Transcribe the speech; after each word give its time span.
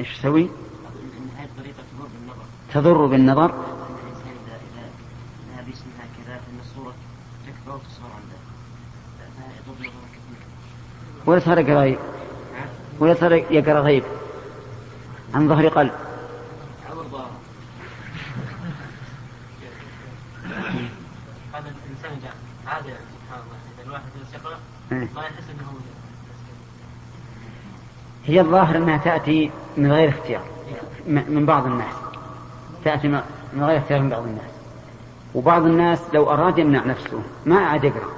إيش 0.00 0.18
تسوي؟ 0.18 0.50
تضر 2.74 3.06
بالنظر؟ 3.06 3.54
ولا 11.26 11.40
صار 11.40 11.58
يقرا 11.58 11.96
ولا 13.00 13.14
صار 13.14 13.32
يقرأ 13.32 13.80
غيب 13.80 14.04
عن 15.34 15.48
ظهر 15.48 15.68
قلب 15.68 15.92
هذا 21.52 21.74
الانسان 21.86 22.30
عاده 22.66 22.86
سبحان 22.86 23.40
الله 23.44 23.58
اذا 23.74 23.82
الواحد 23.86 24.04
يقرا 24.34 24.58
ما 24.90 25.22
يحس 25.22 25.50
انه 25.50 25.74
هي 28.30 28.40
الظاهر 28.40 28.76
أنها 28.76 28.96
تأتي 28.96 29.50
من 29.76 29.92
غير 29.92 30.08
اختيار 30.08 30.42
من 31.06 31.46
بعض 31.46 31.66
الناس. 31.66 31.94
تأتي 32.84 33.08
من 33.08 33.64
غير 33.64 33.78
اختيار 33.78 34.00
من 34.00 34.08
بعض 34.08 34.22
الناس. 34.22 34.50
وبعض 35.34 35.64
الناس 35.64 35.98
لو 36.14 36.30
أراد 36.30 36.58
يمنع 36.58 36.84
نفسه 36.84 37.22
ما 37.46 37.58
عاد 37.58 37.84
يقرأ 37.84 38.08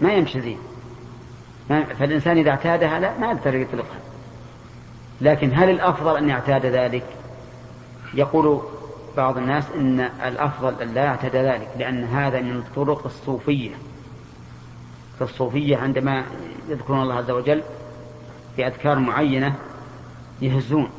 ما 0.00 0.12
يمشي 0.12 0.40
زين. 0.40 0.58
فالإنسان 1.68 2.38
إذا 2.38 2.50
اعتادها 2.50 3.00
لا 3.00 3.18
ما 3.18 3.26
يقدر 3.26 3.54
يطلقها. 3.54 4.00
لكن 5.20 5.50
هل 5.54 5.70
الأفضل 5.70 6.16
أن 6.16 6.28
يعتاد 6.28 6.66
ذلك؟ 6.66 7.04
يقول 8.14 8.60
بعض 9.16 9.38
الناس 9.38 9.64
إن 9.76 10.00
الأفضل 10.00 10.82
أن 10.82 10.94
لا 10.94 11.04
يعتاد 11.04 11.36
ذلك 11.36 11.68
لأن 11.78 12.04
هذا 12.04 12.40
من 12.40 12.62
طرق 12.76 13.04
الصوفية. 13.04 13.74
فالصوفية 15.18 15.76
عندما 15.76 16.24
يذكرون 16.68 17.02
الله 17.02 17.14
عز 17.14 17.30
وجل 17.30 17.62
في 18.60 18.66
أذكار 18.66 18.98
معينة 18.98 19.54
يهزون. 20.42 20.90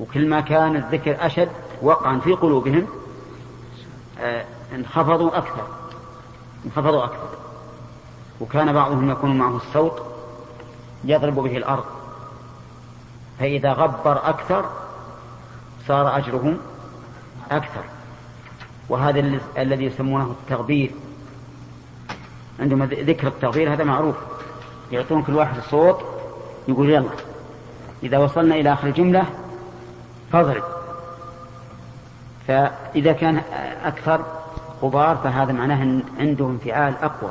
وكل 0.00 0.28
ما 0.28 0.40
كان 0.40 0.76
الذكر 0.76 1.26
أشد 1.26 1.48
وقعا 1.82 2.18
في 2.18 2.32
قلوبهم 2.32 2.86
آه، 4.20 4.44
انخفضوا 4.74 5.38
أكثر 5.38 5.66
انخفضوا 6.66 7.04
أكثر. 7.04 7.28
وكان 8.40 8.72
بعضهم 8.72 9.10
يكون 9.10 9.38
معه 9.38 9.56
الصوت 9.56 10.02
يضرب 11.04 11.34
به 11.34 11.56
الأرض. 11.56 11.84
فإذا 13.38 13.72
غبر 13.72 14.28
أكثر 14.28 14.70
صار 15.88 16.16
أجره 16.16 16.56
أكثر. 17.50 17.84
وهذا 18.88 19.40
الذي 19.58 19.84
يسمونه 19.84 20.34
التغبير. 20.42 20.90
عندما 22.60 22.86
ذكر 22.86 23.28
التغبير 23.28 23.72
هذا 23.72 23.84
معروف. 23.84 24.16
يعطون 24.92 25.22
كل 25.22 25.34
واحد 25.34 25.56
الصوت 25.56 26.17
يقول 26.68 26.90
يلا 26.90 27.08
إذا 28.02 28.18
وصلنا 28.18 28.54
إلى 28.54 28.72
آخر 28.72 28.88
الجملة 28.88 29.24
فاضرب. 30.32 30.62
فإذا 32.48 33.12
كان 33.12 33.42
أكثر 33.84 34.24
غبار 34.82 35.16
فهذا 35.16 35.52
معناه 35.52 36.02
عنده 36.18 36.46
انفعال 36.46 36.94
أقوى. 37.02 37.30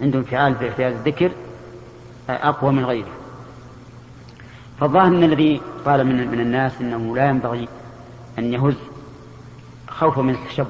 عنده 0.00 0.18
انفعال 0.18 0.54
في 0.54 0.68
اعتياد 0.68 0.92
الذكر 0.92 1.30
أقوى 2.28 2.72
من 2.72 2.84
غيره. 2.84 3.12
فالظاهر 4.80 5.06
أن 5.06 5.22
الذي 5.22 5.60
قال 5.84 6.06
من, 6.06 6.30
من 6.30 6.40
الناس 6.40 6.80
أنه 6.80 7.16
لا 7.16 7.28
ينبغي 7.28 7.68
أن 8.38 8.52
يهز 8.52 8.76
خوفا 9.88 10.22
من 10.22 10.34
التشبه. 10.34 10.66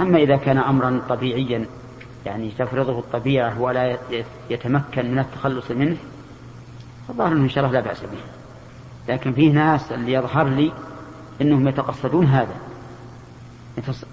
أما 0.00 0.18
إذا 0.18 0.36
كان 0.36 0.58
أمرا 0.58 1.00
طبيعيا 1.08 1.66
يعني 2.26 2.50
تفرضه 2.58 2.98
الطبيعة 2.98 3.60
ولا 3.60 3.98
يتمكن 4.50 5.10
من 5.10 5.18
التخلص 5.18 5.70
منه 5.70 5.96
فالظاهر 7.08 7.32
أنه 7.32 7.44
إن 7.44 7.48
شاء 7.48 7.64
الله 7.64 7.80
لا 7.80 7.86
بأس 7.86 8.00
به. 8.00 8.18
لكن 9.08 9.32
فيه 9.32 9.52
ناس 9.52 9.92
اللي 9.92 10.12
يظهر 10.12 10.48
لي 10.48 10.72
أنهم 11.40 11.68
يتقصدون 11.68 12.26
هذا. 12.26 12.54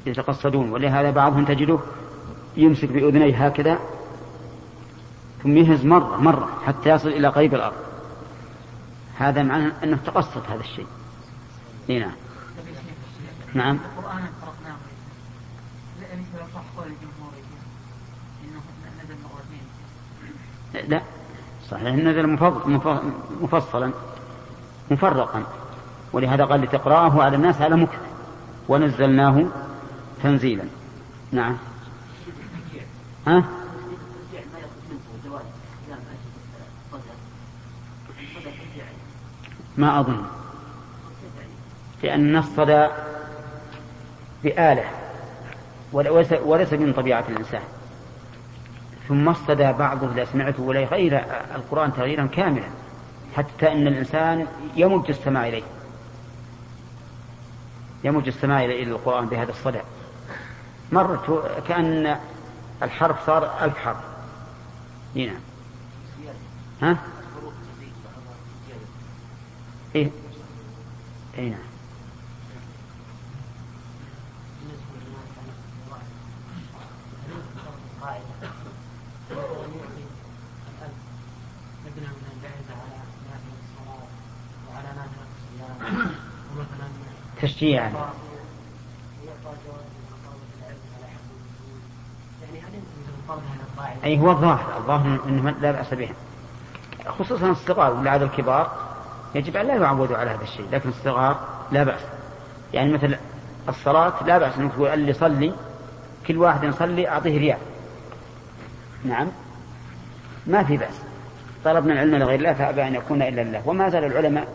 يتقصدون. 0.06 0.72
ولهذا 0.72 1.12
بعضهم 1.12 1.46
تجده 1.46 1.80
يمسك 2.58 2.90
بأذنيه 2.90 3.46
هكذا. 3.46 3.80
ثم 5.44 5.58
يهز 5.58 5.86
مرة 5.86 6.18
مرة 6.18 6.50
حتى 6.66 6.90
يصل 6.90 7.10
إلى 7.10 7.28
قريب 7.28 7.56
الأرض. 7.56 7.76
هذا 9.18 9.44
معناه 9.44 9.74
أنه 9.84 9.98
تقصد 10.06 10.42
هذا 10.50 10.60
الشيء. 10.60 10.88
إيه 11.90 12.00
نعم. 12.00 12.16
نعم. 13.54 13.80
لا. 20.88 21.02
صحيح. 21.72 21.96
نزل 21.96 22.28
مفصلا 23.42 23.92
مفرقا. 24.92 25.44
ولهذا 26.14 26.46
قال 26.46 26.62
لتقرأه 26.62 27.24
على 27.24 27.36
الناس 27.36 27.62
على 27.62 27.76
مكث. 27.76 28.00
ونزلناه 28.68 29.46
تنزيلا. 30.24 30.64
نعم. 31.32 31.58
ها؟ 33.28 33.44
ما 39.78 40.00
أظن. 40.00 40.22
لأن 42.04 42.38
الصدى 42.38 42.88
بآلة 44.44 44.84
وليس 46.46 46.74
من 46.74 46.94
طبيعة 46.94 47.24
الإنسان. 47.30 47.62
ثم 49.08 49.30
الصدى 49.30 49.74
بعضه 49.74 50.12
إذا 50.12 50.26
سمعته 50.26 50.64
ولا 50.64 50.80
يغير 50.80 51.24
القرآن 51.56 51.94
تغييرا 51.94 52.26
كاملا 52.26 52.68
حتى 53.36 53.72
أن 53.72 53.88
الإنسان 53.88 54.48
يمج 54.76 55.10
السماع 55.10 55.48
إليه. 55.48 55.64
يمج 58.04 58.28
السماع 58.28 58.66
إلى 58.66 58.84
القرآن 58.84 59.26
بهذا 59.26 59.52
الصدى. 59.52 59.82
مرت 60.92 61.44
كأن 61.68 62.18
الحرف 62.84 63.26
صار 63.26 63.64
ألف 63.64 63.78
حرف 63.78 63.98
نعم 65.16 65.36
ها؟ 66.82 66.98
إيه. 69.96 70.10
إيه 71.38 71.50
نعم 71.50 71.75
تشجيعا 87.56 87.92
أي 94.04 94.20
هو 94.20 94.32
الظاهر 94.32 94.78
الظاهر 94.78 95.20
أنه 95.28 95.50
لا 95.62 95.72
بأس 95.72 95.94
به. 95.94 96.10
خصوصا 97.08 97.52
الصغار 97.52 97.94
ولعد 97.94 98.22
الكبار 98.22 98.72
يجب 99.36 99.58
أن 99.58 99.68
لا 99.68 99.76
يعودوا 99.76 100.18
على 100.18 100.30
هذا 100.30 100.44
الشيء 100.44 100.66
لكن 100.72 100.90
الصغار 100.90 101.40
لا 101.72 101.84
بأس. 101.84 102.02
يعني 102.74 102.94
مثل 102.94 103.18
الصلاة 103.70 104.24
لا 104.26 104.38
بأس 104.38 104.58
أنك 104.58 104.74
تقول 104.74 104.88
اللي 104.88 105.12
يصلي 105.12 105.54
كل 106.28 106.38
واحد 106.38 106.64
يصلي 106.64 107.10
أعطيه 107.10 107.38
ريال 107.38 107.60
نعم. 109.06 109.28
ما 110.48 110.64
في 110.64 110.78
بأس. 110.78 111.02
طلبنا 111.66 111.94
العلم 111.94 112.16
لغير 112.16 112.40
الله 112.40 112.54
فأبى 112.54 112.88
أن 112.88 112.96
يكون 112.96 113.22
إلا 113.22 113.42
الله 113.42 113.62
وما 113.66 113.90
زال 113.90 114.04
العلماء 114.04 114.48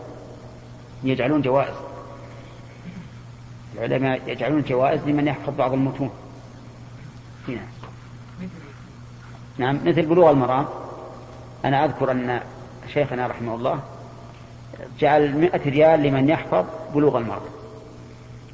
يجعلون 1.03 1.41
جوائز. 1.41 1.90
العلماء 3.75 4.21
يجعلون 4.27 4.61
جوائز 4.61 5.01
لمن 5.01 5.27
يحفظ 5.27 5.53
بعض 5.57 5.73
المتون. 5.73 6.09
نعم 7.47 7.57
نعم 9.57 9.79
مثل 9.85 10.05
بلوغ 10.05 10.31
المرام 10.31 10.65
أنا 11.65 11.85
أذكر 11.85 12.11
أن 12.11 12.41
شيخنا 12.93 13.27
رحمه 13.27 13.55
الله 13.55 13.79
جعل 14.99 15.37
مئة 15.37 15.69
ريال 15.69 16.03
لمن 16.03 16.29
يحفظ 16.29 16.65
بلوغ 16.93 17.17
المرأة 17.17 17.49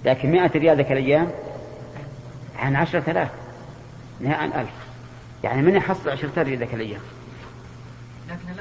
لكن 0.05 0.31
مئة 0.31 0.51
ريال 0.59 0.77
ذاك 0.77 0.91
الأيام 0.91 1.31
عن 2.59 2.75
عشرة 2.75 3.11
آلاف 3.11 3.29
نهاية 4.19 4.37
عن 4.37 4.53
ألف. 4.53 4.69
يعني 5.43 5.61
من 5.61 5.75
يحصل 5.75 6.09
عشرة 6.09 6.43
ريال 6.43 6.59
ذاك 6.59 6.73
الأيام؟ 6.73 7.01
لكن 8.29 8.59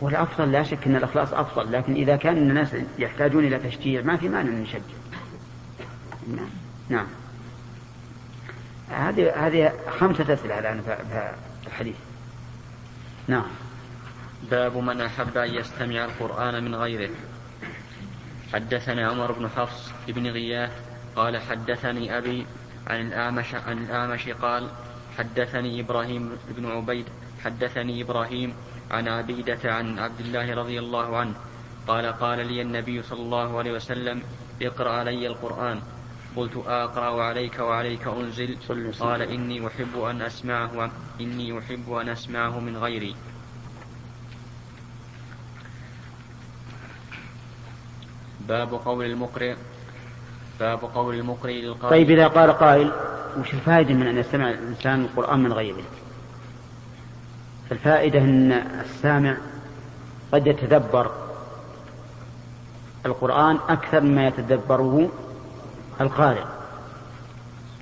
والأفضل 0.00 0.52
لا 0.52 0.62
شك 0.62 0.86
أن 0.86 0.96
الإخلاص 0.96 1.32
أفضل 1.32 1.72
لكن 1.72 1.94
إذا 1.94 2.16
كان 2.16 2.36
الناس 2.36 2.68
يحتاجون 2.98 3.44
إلى 3.44 3.58
تشجيع 3.58 4.02
ما 4.02 4.16
في 4.16 4.28
مانع 4.28 4.50
أن 4.50 4.62
نشجع 4.62 4.80
نعم 6.36 6.50
نعم. 6.88 7.06
هذه 8.90 9.46
هذه 9.46 9.72
خمسة 10.00 10.34
أسئلة 10.34 10.58
الآن 10.58 10.82
في 10.82 10.96
الحديث. 11.66 11.96
نعم. 13.28 13.46
باب 14.50 14.76
من 14.76 15.00
أحب 15.00 15.38
أن 15.38 15.54
يستمع 15.54 16.04
القرآن 16.04 16.64
من 16.64 16.74
غيره. 16.74 17.10
حدثنا 18.52 19.08
عمر 19.08 19.32
بن 19.32 19.48
حفص 19.48 19.92
بن 20.08 20.26
غياث 20.26 20.70
قال 21.16 21.38
حدثني 21.38 22.18
أبي 22.18 22.46
عن 22.86 23.00
الأعمش 23.00 23.54
عن 23.54 23.78
الأعمش 23.78 24.28
قال 24.28 24.68
حدثني 25.18 25.80
إبراهيم 25.80 26.38
بن 26.48 26.66
عبيد 26.66 27.06
حدثني 27.44 28.02
إبراهيم 28.02 28.54
عن 28.90 29.08
عبيدة 29.08 29.58
عن 29.64 29.98
عبد 29.98 30.20
الله 30.20 30.54
رضي 30.54 30.78
الله 30.78 31.16
عنه 31.16 31.34
قال 31.88 32.06
قال 32.06 32.46
لي 32.46 32.62
النبي 32.62 33.02
صلى 33.02 33.20
الله 33.20 33.58
عليه 33.58 33.72
وسلم 33.72 34.22
اقرأ 34.62 34.90
علي 34.90 35.26
القرآن. 35.26 35.80
قلت 36.36 36.56
أقرأ 36.66 37.22
عليك 37.22 37.58
وعليك 37.58 38.06
أنزل. 38.06 38.56
قال 39.00 39.22
إني 39.22 39.66
أحب 39.66 40.02
أن 40.10 40.22
أسمعه 40.22 40.90
إني 41.20 41.58
أحب 41.58 41.92
أن 41.92 42.08
أسمعه 42.08 42.60
من 42.60 42.76
غيري. 42.76 43.14
باب 48.48 48.74
قول 48.74 49.04
المقرئ. 49.04 49.56
باب 50.60 50.78
قول 50.78 51.14
المقرئ 51.14 51.60
للقائل 51.60 51.90
طيب 51.90 52.10
إذا 52.10 52.26
قال 52.28 52.52
قائل 52.52 52.92
وش 53.38 53.54
الفائدة 53.54 53.94
من 53.94 54.06
أن 54.06 54.18
يستمع 54.18 54.50
الإنسان 54.50 55.04
القرآن 55.04 55.40
من 55.40 55.52
غيره؟ 55.52 55.84
الفائدة 57.72 58.18
أن 58.18 58.52
السامع 58.80 59.36
قد 60.32 60.46
يتدبر 60.46 61.10
القرآن 63.06 63.58
أكثر 63.68 64.00
مما 64.00 64.26
يتدبره 64.26 65.08
القارئ 66.00 66.44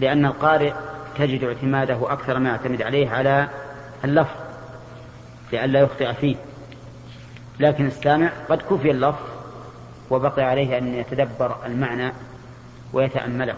لأن 0.00 0.26
القارئ 0.26 0.73
تجد 1.19 1.44
اعتماده 1.44 2.12
أكثر 2.12 2.38
ما 2.38 2.49
يعتمد 2.49 2.82
عليه 2.82 3.11
على 3.11 3.49
اللفظ 4.05 4.37
لئلا 5.52 5.81
يخطئ 5.81 6.14
فيه. 6.14 6.37
لكن 7.61 7.87
السامع 7.87 8.32
قد 8.49 8.62
كفي 8.62 8.90
اللفظ 8.90 9.26
وبقي 10.11 10.43
عليه 10.43 10.79
أن 10.79 10.94
يتدبر 10.94 11.56
المعنى 11.67 12.12
ويتأمله. 12.93 13.55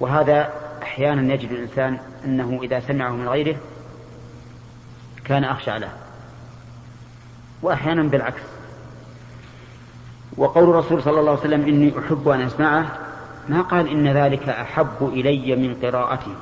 وهذا 0.00 0.52
أحيانا 0.82 1.34
يجد 1.34 1.50
الإنسان 1.50 1.98
أنه 2.24 2.60
إذا 2.62 2.80
سمعه 2.80 3.10
من 3.10 3.28
غيره 3.28 3.56
كان 5.30 5.44
أخشى 5.44 5.78
له 5.78 5.92
وأحيانا 7.62 8.02
بالعكس. 8.02 8.42
وقول 10.36 10.70
الرسول 10.70 11.02
صلى 11.02 11.20
الله 11.20 11.30
عليه 11.30 11.40
وسلم 11.40 11.62
إني 11.62 11.98
أحب 11.98 12.28
أن 12.28 12.40
أسمعه 12.40 12.98
ما 13.48 13.62
قال 13.62 13.88
إن 13.88 14.08
ذلك 14.08 14.48
أحب 14.48 15.10
إلي 15.12 15.56
من 15.56 15.74
قراءتي 15.82 16.34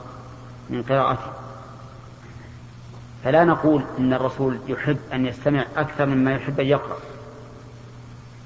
من 0.70 0.82
قراءتي. 0.82 1.30
فلا 3.24 3.44
نقول 3.44 3.84
إن 3.98 4.12
الرسول 4.12 4.58
يحب 4.68 4.98
أن 5.12 5.26
يستمع 5.26 5.64
أكثر 5.76 6.06
مما 6.06 6.34
يحب 6.34 6.60
أن 6.60 6.66
يقرأ. 6.66 6.98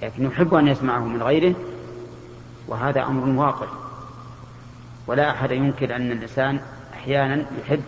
لكن 0.02 0.26
يحب 0.26 0.54
أن 0.54 0.68
يسمعه 0.68 1.04
من 1.04 1.22
غيره 1.22 1.54
وهذا 2.68 3.02
أمر 3.02 3.44
واقع. 3.44 3.66
ولا 5.06 5.30
أحد 5.30 5.50
ينكر 5.50 5.96
أن 5.96 6.12
الإنسان 6.12 6.60
أحيانا 6.94 7.44
يحب 7.60 7.82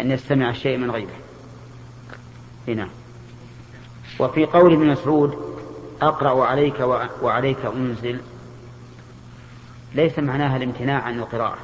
أن 0.00 0.10
يستمع 0.10 0.50
الشيء 0.50 0.76
من 0.76 0.90
غيره. 0.90 1.29
هنا 2.68 2.88
وفي 4.20 4.46
قول 4.46 4.72
ابن 4.72 4.86
مسعود 4.86 5.50
أقرأ 6.02 6.46
عليك 6.46 6.80
وعليك 7.22 7.64
أنزل. 7.64 8.20
ليس 9.94 10.18
معناها 10.18 10.56
الامتناع 10.56 11.02
عن 11.02 11.18
القراءة. 11.18 11.58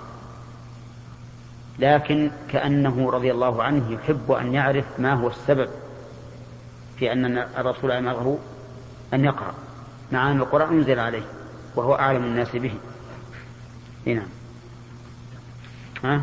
لكن 1.78 2.30
كأنه 2.48 3.10
رضي 3.10 3.32
الله 3.32 3.62
عنه 3.62 3.92
يحب 3.92 4.32
أن 4.32 4.54
يعرف 4.54 4.84
ما 4.98 5.14
هو 5.14 5.28
السبب 5.28 5.68
في 6.98 7.12
أن 7.12 7.38
الرسول 7.38 7.90
أمره 7.90 8.38
أن 9.14 9.24
يقرأ. 9.24 9.54
مع 10.12 10.30
أن 10.30 10.40
القرآن 10.40 10.78
أنزل 10.78 10.98
عليه 10.98 11.24
وهو 11.76 11.94
أعلم 11.94 12.24
الناس 12.24 12.56
به. 12.56 12.74
نعم. 14.06 14.28
ها؟ 16.04 16.22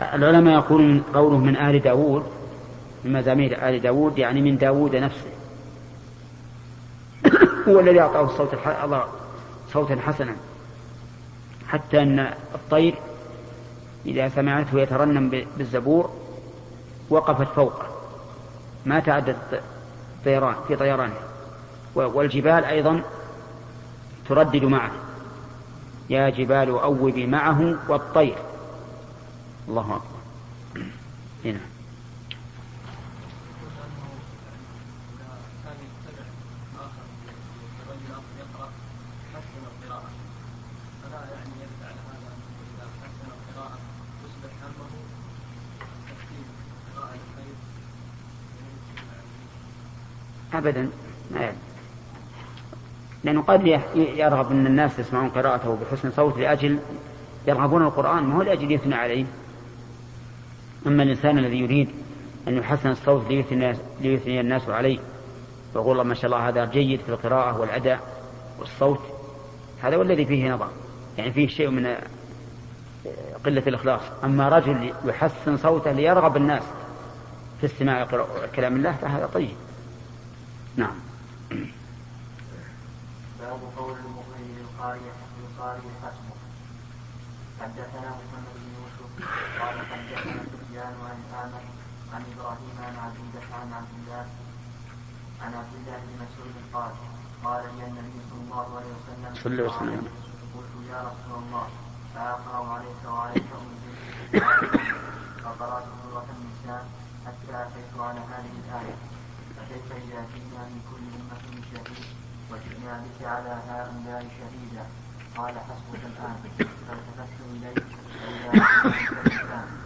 العلماء 0.00 0.54
يقولون 0.54 1.02
قوله 1.14 1.38
من 1.38 1.56
آل 1.56 1.82
داود 1.82 2.24
من 3.04 3.12
مزامير 3.12 3.68
آل 3.68 3.80
داود 3.80 4.18
يعني 4.18 4.40
من 4.40 4.58
داود 4.58 4.96
نفسه. 4.96 5.30
هو 7.68 7.80
الذي 7.80 8.00
أعطاه 8.00 8.24
الصوت 8.24 8.54
الله 8.84 9.04
صوتا 9.72 9.96
حسنا. 10.00 10.36
حتى 11.68 12.02
أن 12.02 12.34
الطير 12.54 12.94
إذا 14.06 14.28
سمعته 14.28 14.80
يترنم 14.80 15.44
بالزبور 15.56 16.10
وقفت 17.10 17.46
فوقه. 17.56 17.86
ما 18.86 19.00
تعدت 19.00 19.62
طيران 20.24 20.54
في 20.68 20.76
طيرانه. 20.76 21.14
والجبال 21.94 22.64
أيضا 22.64 23.02
تردد 24.28 24.64
معه. 24.64 24.90
يا 26.10 26.28
جبال 26.28 26.68
أوبي 26.68 27.26
معه 27.26 27.76
والطير. 27.88 28.36
الله 29.68 29.96
أكبر. 29.96 30.86
هنا. 31.44 31.60
أبدا. 50.54 50.90
يعني. 51.34 51.56
لأنه 53.24 53.42
قد 53.42 53.66
يرغب 53.94 54.50
أن 54.50 54.66
الناس 54.66 54.98
يسمعون 54.98 55.28
قراءته 55.28 55.76
بحسن 55.76 56.10
صوت 56.10 56.38
لأجل 56.38 56.78
يرغبون 57.46 57.82
القرآن 57.82 58.22
ما 58.22 58.34
هو 58.34 58.42
لأجل 58.42 58.72
يثنى 58.72 58.94
عليه؟ 58.94 59.24
أما 60.86 61.02
الإنسان 61.02 61.38
الذي 61.38 61.58
يريد 61.58 61.88
أن 62.48 62.56
يحسن 62.56 62.90
الصوت 62.90 63.22
ليثني, 64.00 64.40
الناس 64.40 64.68
عليه 64.68 64.98
ويقول 65.74 66.00
ما 66.00 66.14
شاء 66.14 66.26
الله 66.26 66.48
هذا 66.48 66.64
جيد 66.64 67.00
في 67.00 67.08
القراءة 67.08 67.60
والأداء 67.60 68.00
والصوت 68.58 69.00
هذا 69.82 69.96
هو 69.96 70.02
الذي 70.02 70.26
فيه 70.26 70.52
نظر. 70.52 70.70
يعني 71.18 71.32
فيه 71.32 71.48
شيء 71.48 71.70
من 71.70 71.96
قلة 73.46 73.62
الإخلاص. 73.66 74.00
أما 74.24 74.48
رجل 74.48 74.92
يحسن 75.04 75.56
صوته 75.56 75.92
ليرغب 75.92 76.36
الناس 76.36 76.62
في 77.60 77.66
استماع 77.66 78.06
كلام 78.56 78.76
الله 78.76 78.92
فهذا 78.92 79.26
طيب. 79.26 79.56
نعم. 80.76 80.94
باب 83.40 83.60
قول 83.76 83.96
المؤمن 83.98 84.58
للقارئ 84.58 85.00
للقارئ 85.40 85.80
حسبه 86.02 86.34
حدثنا 87.60 88.08
محمد 88.10 88.54
بن 88.56 88.68
يوسف 88.76 89.28
قال 89.60 89.76
حدثنا 89.86 90.53
سفيان 90.84 91.00
عن 91.08 91.18
الاعمش 91.28 91.66
عن 92.12 92.22
إبراهيم 92.32 92.76
عن 92.86 92.96
عبيدة 93.04 93.56
عن 93.60 93.72
عبد 93.72 93.92
الله 93.98 94.26
عن 95.42 95.54
عبد 95.54 95.74
الله 95.74 95.96
بن 95.96 96.12
مسعود 96.24 96.54
قال 96.74 96.92
قال 97.44 97.76
لي 97.76 97.86
النبي 97.86 98.18
صلى 98.30 98.40
الله 98.44 98.76
عليه 98.76 98.92
وسلم 98.96 99.34
صلى 99.34 99.52
الله 99.52 99.76
عليه 99.76 99.92
وسلم. 99.92 100.08
قلت 100.54 100.74
يا 100.90 101.00
رسول 101.00 101.42
الله 101.42 101.68
فأقرأ 102.14 102.72
عليك 102.74 103.02
وعليك 103.06 103.44
أنزل 103.60 104.40
فقرأت 105.44 105.84
سورة 106.02 106.26
النساء 106.36 106.86
حتى 107.26 107.52
أتيت 107.62 108.00
على 108.00 108.20
هذه 108.20 108.54
الآية. 108.64 108.96
فكيف 109.56 109.88
إذا 109.92 110.20
جئنا 110.32 110.62
من 110.70 110.80
كل 110.90 111.04
أمة 111.18 111.44
شهيد 111.70 112.04
وجئنا 112.50 112.92
بك 113.04 113.26
على 113.26 113.52
هؤلاء 113.68 114.20
شهيدا؟ 114.36 114.84
قال 115.36 115.54
حسبك 115.58 116.02
الآن. 116.04 116.36
فالتفت 116.58 117.40
إليه 117.50 117.74
فإذا 119.24 119.83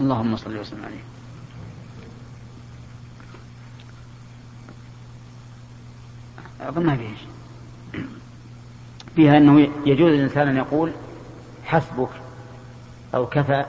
اللهم 0.00 0.36
صل 0.36 0.56
وسلم 0.56 0.84
عليه. 0.84 1.04
أظن 6.60 6.86
ما 6.86 6.96
فيه 6.96 7.08
فيها 9.16 9.36
أنه 9.36 9.68
يجوز 9.86 10.12
للإنسان 10.12 10.48
أن 10.48 10.56
يقول 10.56 10.92
حسبك 11.64 12.08
أو 13.14 13.26
كفى 13.26 13.64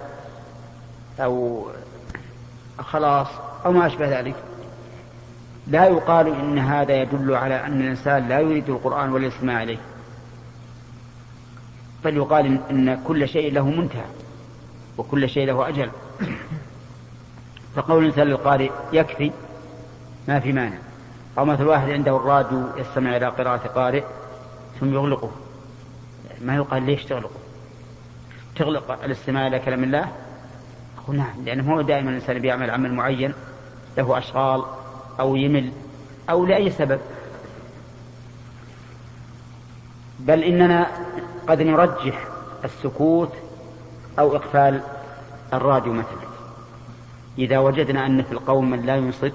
أو 1.19 1.65
خلاص 2.79 3.27
أو 3.65 3.71
ما 3.71 3.87
أشبه 3.87 4.19
ذلك. 4.19 4.35
لا 5.67 5.85
يقال 5.85 6.27
إن 6.27 6.59
هذا 6.59 7.01
يدل 7.01 7.35
على 7.35 7.65
أن 7.65 7.81
الإنسان 7.81 8.27
لا 8.27 8.39
يريد 8.39 8.69
القرآن 8.69 9.11
ولا 9.11 9.27
يسمع 9.27 9.63
إليه. 9.63 9.79
بل 12.05 12.17
يقال 12.17 12.59
إن 12.69 13.03
كل 13.07 13.27
شيء 13.27 13.53
له 13.53 13.69
منتهى 13.69 14.05
وكل 14.97 15.29
شيء 15.29 15.47
له 15.47 15.67
أجل. 15.67 15.89
فقول 17.75 18.03
الإنسان 18.03 18.27
للقارئ 18.27 18.71
يكفي 18.93 19.31
ما 20.27 20.39
في 20.39 20.53
مانع. 20.53 20.77
أو 21.37 21.45
مثل 21.45 21.63
واحد 21.63 21.89
عنده 21.89 22.15
الراديو 22.17 22.63
يستمع 22.77 23.17
إلى 23.17 23.27
قراءة 23.27 23.67
قارئ 23.67 24.03
ثم 24.79 24.93
يغلقه. 24.93 25.31
ما 26.41 26.55
يقال 26.55 26.83
ليش 26.83 27.05
تغلقه؟ 27.05 27.39
تغلق 28.55 29.03
الاستماع 29.03 29.47
إلى 29.47 29.59
كلام 29.59 29.83
الله؟ 29.83 30.11
أقول 31.03 31.17
نعم 31.17 31.45
لأنه 31.45 31.73
هو 31.73 31.81
دائما 31.81 32.09
الإنسان 32.09 32.39
بيعمل 32.39 32.69
عمل 32.69 32.93
معين 32.93 33.33
له 33.97 34.17
أشغال 34.17 34.63
أو 35.19 35.35
يمل 35.35 35.71
أو 36.29 36.45
لأي 36.45 36.71
سبب. 36.71 36.99
بل 40.19 40.43
إننا 40.43 40.87
قد 41.47 41.61
نرجح 41.61 42.27
السكوت 42.65 43.33
أو 44.19 44.35
إقفال 44.35 44.81
الراديو 45.53 45.93
مثلا. 45.93 46.29
إذا 47.37 47.59
وجدنا 47.59 48.05
أن 48.05 48.23
في 48.23 48.31
القوم 48.31 48.69
من 48.69 48.81
لا 48.81 48.95
ينصت 48.95 49.33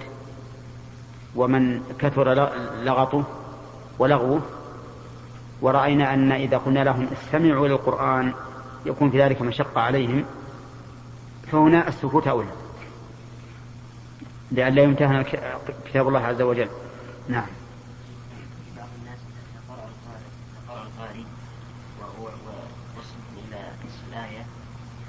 ومن 1.37 1.83
كثر 1.99 2.35
لغطه 2.83 3.25
ولغوه 3.99 4.43
ورأينا 5.61 6.15
أن 6.15 6.33
إذا 6.33 6.57
قلنا 6.59 6.85
لهم 6.85 7.09
استمعوا 7.13 7.67
إلى 7.67 7.75
القرآن 7.75 8.33
يكون 8.87 9.11
في 9.11 9.23
ذلك 9.23 9.43
مشقة 9.43 9.81
عليهم 9.81 10.25
فهنا 11.53 11.89
السكوت 11.89 12.29
أولى. 12.29 12.49
لئلا 14.53 14.83
يمتهن 14.83 15.25
كتاب 15.87 16.09
الله 16.09 16.21
عز 16.21 16.43
وجل. 16.43 16.69
نعم 17.29 17.47
بعض 18.77 18.89
الناس 19.01 19.19
قرأ 20.69 20.83
القارئ 20.83 21.25
وهو 22.01 22.29
وصل 22.97 23.21
إلى 23.49 23.61
نصف 23.85 24.01
الآية 24.13 24.47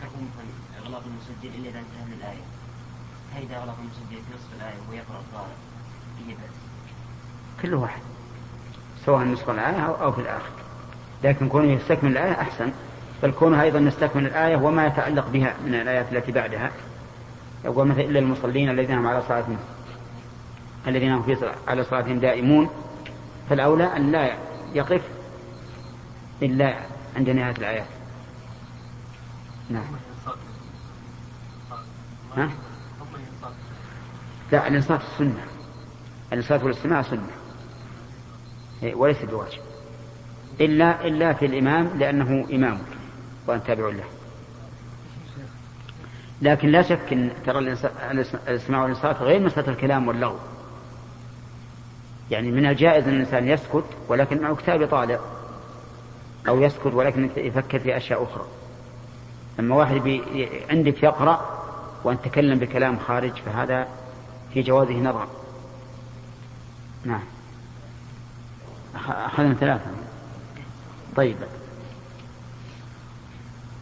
حكم 0.02 0.28
المسجل 1.46 1.62
إلا 1.62 1.70
إذا 1.70 1.80
انتهى 1.80 2.06
من 2.06 2.14
الآية 2.20 2.44
فإذا 3.34 3.58
أغلق 3.58 3.76
المسجل 3.80 4.24
في 4.24 4.34
نصف 4.36 4.54
الآية 4.58 4.76
وهو 4.88 4.94
يقرأ 4.94 5.20
القارئ 5.20 5.54
أي 6.18 6.34
بأس. 6.34 6.56
كل 7.62 7.74
واحد. 7.74 8.02
سواء 9.06 9.24
نصف 9.24 9.50
الآية 9.50 9.86
أو 9.86 10.12
في 10.12 10.22
الآخر. 10.22 10.50
لكن 11.24 11.50
كونه 11.50 11.72
يستكمل 11.72 12.12
الآية 12.12 12.42
أحسن. 12.42 12.72
بل 13.24 13.32
كونه 13.32 13.62
أيضا 13.62 13.80
نستكمل 13.80 14.26
الآية 14.26 14.56
وما 14.56 14.86
يتعلق 14.86 15.30
بها 15.30 15.56
من 15.66 15.76
الآيات 15.76 16.14
التي 16.14 16.32
بعدها. 16.32 16.72
يقول 17.66 17.88
مثلا 17.88 18.02
إلا 18.02 18.20
المصلين 18.20 18.70
الذين 18.70 18.98
هم 18.98 19.08
على 19.08 19.22
صلاتهم. 19.28 19.58
الذين 20.88 21.12
هم 21.12 21.24
في 21.24 21.52
على 21.68 21.84
صلاتهم 21.84 22.20
دائمون. 22.20 22.70
فالأولى 23.50 23.98
أن 23.98 24.12
لا 24.12 24.38
يقف 24.74 25.02
إلا 26.42 26.80
عند 27.16 27.30
نهاية 27.30 27.56
الآيات. 27.58 27.88
نعم. 29.70 30.05
ها؟ 32.38 32.50
لا 34.52 34.68
الإنصات 34.68 35.02
السنة 35.02 35.44
الإنصات 36.34 36.64
والاستماع 36.64 37.02
سنة. 37.02 37.28
إيه، 38.84 38.96
وليس 38.96 39.22
بواجب. 39.22 39.62
إلا 40.62 41.08
إلا 41.08 41.34
في 41.34 41.46
الإمام 41.46 41.90
لأنه 42.00 42.48
إمامك 42.54 42.98
وأن 43.48 43.64
تابع 43.64 43.90
له. 43.90 44.04
لكن 46.42 46.70
لا 46.70 46.82
شك 46.82 47.14
أن 47.14 47.32
ترى 47.46 47.60
الاستماع 48.48 48.82
والإنصات 48.82 49.22
غير 49.22 49.40
مسألة 49.40 49.70
الكلام 49.70 50.08
واللغو. 50.08 50.38
يعني 52.32 52.52
من 52.52 52.66
الجائز 52.66 53.08
أن 53.08 53.14
الإنسان 53.14 53.48
يسكت 53.48 53.86
ولكن 54.08 54.42
معه 54.42 54.56
كتاب 54.56 54.88
طالع. 54.88 55.20
أو 56.48 56.62
يسكت 56.62 56.94
ولكن 56.94 57.30
يفكر 57.38 57.80
في 57.80 57.98
أشياء 57.98 58.24
أخرى. 58.24 58.46
لما 59.60 59.76
واحد 59.76 60.22
عندك 60.70 61.04
يقرأ 61.04 61.65
وأن 62.06 62.22
تكلم 62.22 62.60
بكلام 62.60 63.00
خارج 63.00 63.34
فهذا 63.34 63.88
في 64.54 64.62
جوازه 64.62 64.94
نظر. 64.94 65.28
نعم. 67.06 67.24
أخذنا 68.96 69.54
ثلاثة. 69.54 69.92
طيب. 71.16 71.38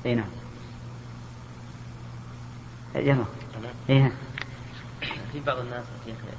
أي 0.06 0.16
نعم. 0.16 0.30
يلا. 2.96 3.26
أي 3.90 4.12
في 5.32 5.40
بعض 5.40 5.58
الناس 5.58 5.84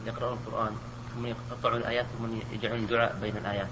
يقرأون 0.07 0.39
القرآن 0.47 0.73
ثم 1.15 1.27
يقطعون 1.27 1.77
الآيات 1.77 2.07
ثم 2.19 2.27
يجعلون 2.53 2.87
دعاء 2.87 3.19
بين 3.21 3.37
الآيات. 3.37 3.69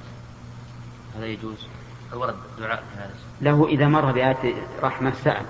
هذا 1.16 1.26
يجوز؟ 1.26 1.66
هل 2.12 2.18
ورد 2.18 2.36
دعاء 2.58 2.84
في 2.92 3.00
هذا؟ 3.00 3.14
له 3.40 3.68
إذا 3.68 3.88
مر 3.88 4.12
بآيات 4.12 4.56
رحمة 4.82 5.12
سأل. 5.24 5.46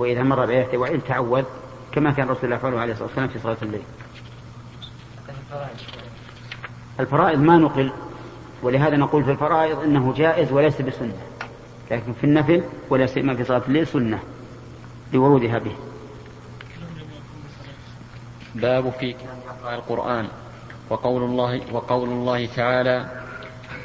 وإذا 0.00 0.22
مر 0.22 0.46
بآيات 0.46 0.74
وعيد 0.74 1.00
تعوذ 1.00 1.44
كما 1.92 2.10
كان 2.10 2.28
رسول 2.28 2.44
الله 2.44 2.56
يفعله 2.56 2.80
عليه 2.80 2.92
الصلاة 2.92 3.08
والسلام 3.08 3.28
في 3.28 3.38
صلاة 3.38 3.56
الليل. 3.62 3.82
الفرائض 7.00 7.38
ما 7.40 7.56
نقل 7.56 7.92
ولهذا 8.62 8.96
نقول 8.96 9.24
في 9.24 9.30
الفرائض 9.30 9.78
إنه 9.78 10.14
جائز 10.16 10.52
وليس 10.52 10.82
بسنة. 10.82 11.16
لكن 11.90 12.12
في 12.12 12.24
النفل 12.24 12.62
ولا 12.90 13.06
سيما 13.06 13.34
في 13.34 13.44
صلاة 13.44 13.62
الليل 13.68 13.86
سنة 13.86 14.18
لورودها 15.12 15.58
به. 15.58 15.76
باب 18.54 18.90
في 18.90 19.14
القرآن. 19.72 20.28
وقول 20.90 21.22
الله 21.22 21.60
وقول 21.72 22.08
الله 22.08 22.46
تعالى 22.46 23.22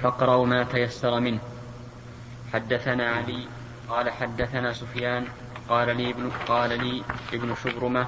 فاقرأوا 0.02 0.46
ما 0.46 0.64
تيسر 0.64 1.20
منه. 1.20 1.40
حدثنا 2.54 3.10
علي 3.10 3.48
قال 3.90 4.10
حدثنا 4.10 4.74
سفيان 4.74 5.26
قال 5.70 5.98
لي 5.98 6.10
ابن 6.10 6.30
قال 6.48 6.70
لي 6.70 7.04
ابن 7.34 7.56
شبرمة 7.64 8.08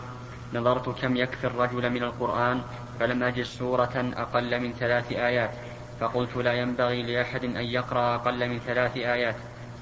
نظرت 0.54 0.90
كم 1.02 1.16
يكفي 1.16 1.48
الرجل 1.48 1.90
من 1.90 2.04
القرآن 2.04 2.62
فلم 3.00 3.24
أجد 3.24 3.44
سورة 3.44 4.12
أقل 4.18 4.60
من 4.60 4.74
ثلاث 4.74 5.12
آيات 5.12 5.52
فقلت 6.00 6.36
لا 6.36 6.54
ينبغي 6.54 7.04
لأحد 7.04 7.44
أن 7.44 7.66
يقرأ 7.66 8.16
أقل 8.16 8.50
من 8.50 8.60
ثلاث 8.60 8.98
آيات. 8.98 9.36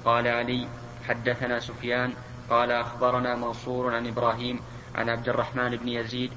قال 0.04 0.28
علي 0.28 0.68
حدثنا 1.08 1.60
سفيان 1.60 2.12
قال 2.50 2.70
أخبرنا 2.72 3.34
منصور 3.34 3.94
عن 3.94 4.06
إبراهيم 4.06 4.60
عن 4.94 5.08
عبد 5.08 5.28
الرحمن 5.28 5.76
بن 5.76 5.88
يزيد 5.88 6.30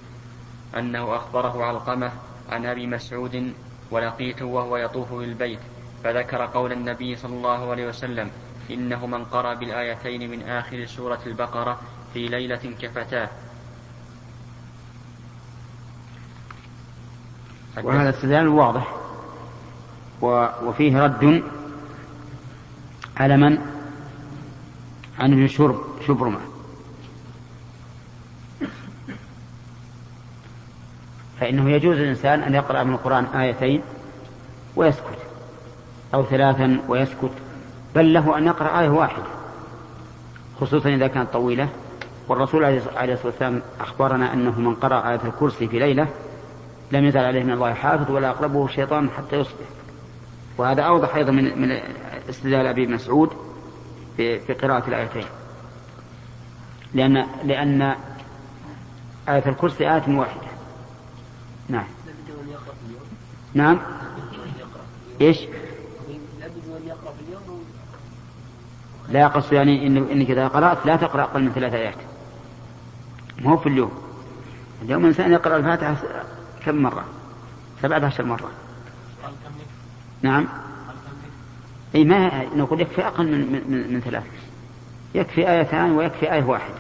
أنه 0.78 1.16
أخبره 1.16 1.64
علقمة 1.64 2.12
عن 2.50 2.66
أبي 2.66 2.88
مسعود 2.88 3.54
ولقيته 3.92 4.46
وهو 4.46 4.78
يطوف 4.78 5.14
بالبيت 5.14 5.60
فذكر 6.04 6.46
قول 6.46 6.72
النبي 6.72 7.16
صلى 7.16 7.34
الله 7.34 7.72
عليه 7.72 7.88
وسلم 7.88 8.32
إنه 8.72 9.06
من 9.06 9.26
قرأ 9.26 9.54
بالآيتين 9.54 10.32
من 10.32 10.42
آخر 10.42 10.86
سورة 10.86 11.20
البقرة 11.26 11.80
في 12.14 12.28
ليلة 12.28 12.76
كفتاه. 12.82 13.30
وهذا 17.84 18.10
استدلال 18.10 18.48
واضح. 18.48 18.96
وفيه 20.22 21.04
رد 21.04 21.44
على 23.18 23.38
من؟ 23.38 23.58
عن 25.20 25.34
ابن 25.34 25.48
شرب 25.48 25.84
شبرمة. 26.08 26.40
فإنه 31.40 31.70
يجوز 31.70 31.98
للإنسان 31.98 32.44
أن 32.44 32.56
يقرأ 32.56 32.84
من 32.84 32.94
القرآن 32.94 33.26
آيتين 33.26 33.82
ويسكت 34.76 35.18
أو 36.14 36.26
ثلاثا 36.26 36.80
ويسكت. 36.88 37.32
بل 37.96 38.14
له 38.14 38.38
أن 38.38 38.46
يقرأ 38.46 38.80
آية 38.80 38.90
واحدة 38.90 39.26
خصوصا 40.62 40.90
إذا 40.90 41.08
كانت 41.08 41.34
طويلة. 41.34 41.70
والرسول 42.28 42.64
عليه 42.64 42.78
الصلاة 42.78 43.18
والسلام 43.26 43.62
أخبرنا 43.80 44.34
أنه 44.34 44.60
من 44.60 44.76
قرأ 44.76 45.10
آية 45.10 45.20
الكرسي 45.26 45.68
في 45.68 45.80
ليلة 45.80 46.08
لم 46.92 47.06
يزل 47.06 47.20
عليه 47.20 47.44
من 47.44 47.52
الله 47.52 47.74
حافظ 47.74 48.12
ولا 48.12 48.30
أقربه 48.30 48.66
الشيطان 48.66 49.10
حتى 49.10 49.36
يصبح. 49.36 49.66
وهذا 50.58 50.82
أوضح 50.82 51.16
أيضا 51.16 51.32
من 51.32 51.62
من 51.62 51.80
استدلال 52.30 52.68
أبي 52.68 52.88
مسعود 52.88 53.30
في, 54.18 54.40
في 54.40 54.54
قراءة 54.54 54.88
الآيتين. 54.88 55.26
لأن 56.94 57.26
لأن 57.44 57.82
آية 59.30 59.50
الكرسي 59.50 59.94
آية 59.94 60.04
واحدة. 60.08 60.50
نعم. 61.70 61.88
نعم. 63.54 63.80
إيش؟ 65.22 65.38
لا 69.10 69.28
قصد 69.28 69.54
يعني 69.54 69.88
إنك 69.88 70.32
إذا 70.32 70.48
قرأت 70.48 70.86
لا 70.86 70.96
تقرأ 70.96 71.24
أقل 71.24 71.44
من 71.44 71.52
ثلاث 71.52 71.74
آيات. 71.74 71.96
ما 73.42 73.52
هو 73.52 73.58
في 73.58 73.70
اليوم. 73.70 73.92
اليوم 74.82 75.02
الانسان 75.02 75.32
يقرأ 75.32 75.58
الفاتحة 75.58 75.96
كم 76.66 76.76
مرة؟ 76.76 77.06
سبعة 77.82 78.06
عشر 78.06 78.26
مرة. 78.26 78.52
نعم. 80.22 80.48
إي 81.96 82.04
ما 82.04 82.46
نقول 82.56 82.82
يكفي 82.82 83.08
أقل 83.08 83.26
من 83.26 83.64
من, 83.68 83.94
من 83.94 84.02
ثلاث. 84.02 84.24
يكفي 85.16 85.52
ايتان 85.52 85.92
ويكفي 85.92 86.34
آية 86.34 86.44
واحدة. 86.44 86.76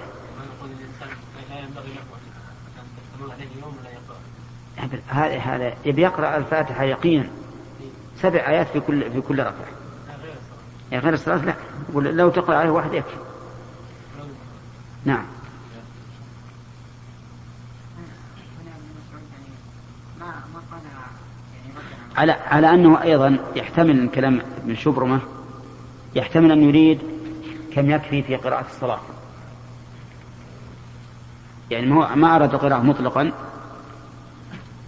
هذا 5.07 5.37
هذا 5.37 5.73
يبي 5.85 6.01
يقرأ 6.01 6.37
الفاتحة 6.37 6.83
يقينا 6.83 7.29
سبع 8.21 8.39
آيات 8.39 8.67
في 8.67 8.79
كل 8.79 9.11
في 9.11 9.21
كل 9.21 9.39
ركعة. 9.39 9.78
يعني 10.91 11.03
غير 11.03 11.13
الصلاة 11.13 11.45
لا. 11.45 11.53
يقول 11.89 12.03
لو 12.03 12.29
تقرأ 12.29 12.55
عليه 12.55 12.69
واحد 12.69 12.93
يكفي. 12.93 13.15
نعم. 15.05 15.25
على 22.17 22.31
على 22.31 22.69
أنه 22.69 23.01
أيضا 23.01 23.37
يحتمل 23.55 24.09
كلام 24.09 24.41
ابن 24.63 24.75
شبرمة 24.75 25.19
يحتمل 26.15 26.51
أن 26.51 26.63
يريد 26.63 26.99
كم 27.73 27.89
يكفي 27.89 28.23
في 28.23 28.35
قراءة 28.35 28.65
الصلاة. 28.65 28.99
يعني 31.71 31.85
ما 31.85 32.15
ما 32.15 32.35
أراد 32.35 32.53
القراءة 32.53 32.81
مطلقا 32.81 33.31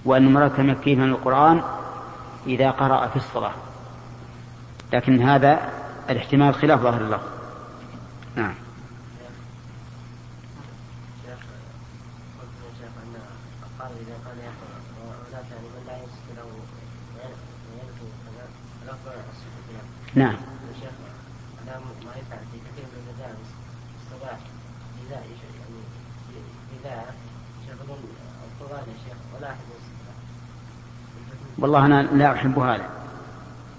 وأن 0.05 0.33
مراد 0.33 0.51
كم 0.51 0.69
يكفيه 0.69 0.95
من 0.95 1.09
القرآن 1.09 1.61
إذا 2.47 2.71
قرأ 2.71 3.07
في 3.07 3.15
الصلاة. 3.15 3.53
لكن 4.93 5.21
هذا 5.21 5.80
الاحتمال 6.11 6.53
خلاف 6.53 6.81
ظاهر 6.81 7.01
الله 7.01 7.19
نعم. 8.35 8.53
نعم. 20.15 20.35
والله 31.57 31.85
أنا 31.85 32.01
لا 32.01 32.31
أحب 32.31 32.59
هذا. 32.59 32.89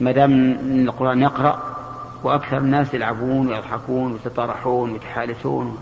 ما 0.00 0.12
دام 0.12 0.32
القرآن 0.88 1.22
يقرأ 1.22 1.61
وأكثر 2.24 2.58
الناس 2.58 2.94
يلعبون 2.94 3.48
ويضحكون 3.48 4.12
ويتطارحون 4.12 4.92
ويتحالثون. 4.92 5.78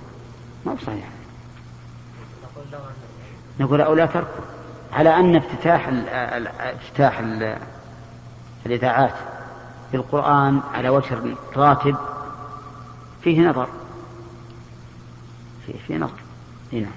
ما 0.66 0.74
بصحيح 0.74 1.08
نقول 3.60 3.80
أو 3.80 3.94
لا 3.94 4.06
تركوا 4.06 4.44
على 4.92 5.16
أن 5.16 5.36
افتتاح 5.36 5.88
افتتاح 6.60 7.18
ال 7.18 7.58
الإذاعات 8.66 9.14
بالقرآن 9.92 10.60
على 10.74 10.88
وجه 10.88 11.18
راتب 11.56 11.96
فيه 13.22 13.48
نظر. 13.48 13.68
فيه, 15.66 15.78
فيه 15.86 15.96
نظر. 15.96 16.20
هنا 16.72 16.80
نعم. 16.80 16.92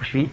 وش 0.00 0.10
فيه؟ 0.10 0.28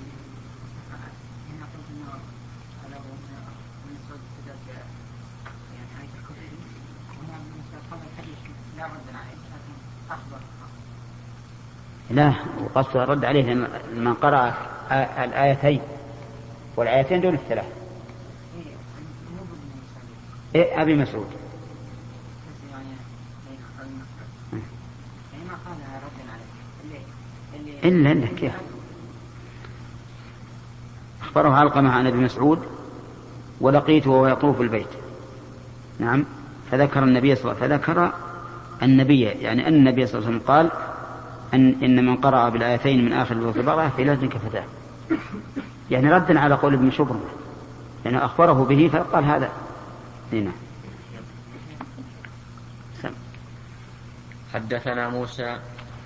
لا 12.10 12.34
وقصد 12.64 12.98
الرد 12.98 13.26
عليه 13.26 13.54
من 13.96 14.14
قرأ 14.14 14.54
الآيتين 15.24 15.82
والآيتين 16.76 17.22
دون 17.22 17.34
الثلاث. 17.34 17.66
إيه 20.56 20.82
أبي 20.82 20.96
مسعود. 20.96 21.28
إلا 27.84 28.12
إلا 28.12 28.28
كيف؟ 28.28 28.54
أخبره 31.22 31.50
علقمة 31.50 31.92
عن 31.92 32.08
أبي 32.08 32.18
مسعود 32.18 32.60
ولقيته 33.62 34.10
وهو 34.10 34.28
يطوف 34.28 34.62
البيت 34.62 34.88
نعم 36.00 36.26
فذكر 36.72 37.04
النبي 37.04 37.36
صلى 37.36 37.52
الله 37.52 37.64
عليه 37.64 37.76
وسلم 37.76 37.78
فذكر 37.78 38.14
النبي 38.84 39.22
يعني 39.22 39.68
أن 39.68 39.74
النبي 39.74 40.06
صلى 40.06 40.20
الله 40.20 40.28
عليه 40.28 40.38
وسلم 40.38 40.48
قال 40.48 40.72
أن 41.54 41.76
إن 41.84 42.06
من 42.06 42.16
قرأ 42.16 42.50
بالآيتين 42.50 43.06
من 43.06 43.14
آخر 43.14 43.36
البقرة 43.36 43.94
في 43.96 44.04
ليلة 44.04 44.28
كفتاه. 44.28 44.64
يعني 45.92 46.10
ردا 46.12 46.40
على 46.40 46.56
قول 46.56 46.74
ابن 46.74 46.92
شبر. 46.92 47.16
يعني 48.06 48.26
أخبره 48.26 48.66
به 48.70 48.90
فقال 48.94 49.26
هذا. 49.26 49.50
هنا 50.34 50.52
حدثنا 54.54 55.10
موسى 55.10 55.58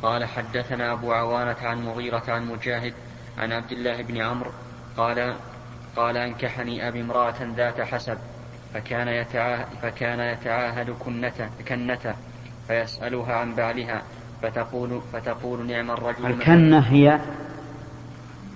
قال 0.04 0.26
حدثنا 0.26 0.93
أبو 0.93 1.13
عوانة 1.13 1.56
عن 1.62 1.86
مغيرة 1.86 2.23
عن 2.28 2.47
مجاهد 2.47 2.93
عن 3.38 3.52
عبد 3.52 3.71
الله 3.71 4.02
بن 4.02 4.21
عمرو 4.21 4.52
قال 4.97 5.36
قال 5.95 6.17
أنكحني 6.17 6.88
أبي 6.88 7.02
امرأة 7.02 7.36
ذات 7.58 7.82
حسب 7.82 8.17
فكان 8.73 9.08
يتعاهد, 9.08 9.65
فكان 9.82 10.19
يتعاهد 10.19 10.89
كنته 10.89 11.49
كنته. 11.67 12.15
فيسألها 12.67 13.34
عن 13.34 13.56
بعلها 13.56 14.01
فتقول 14.41 15.01
فتقول 15.13 15.67
نعم 15.67 15.91
الرجل. 15.91 16.25
الكنة 16.25 16.80
هي 16.80 17.19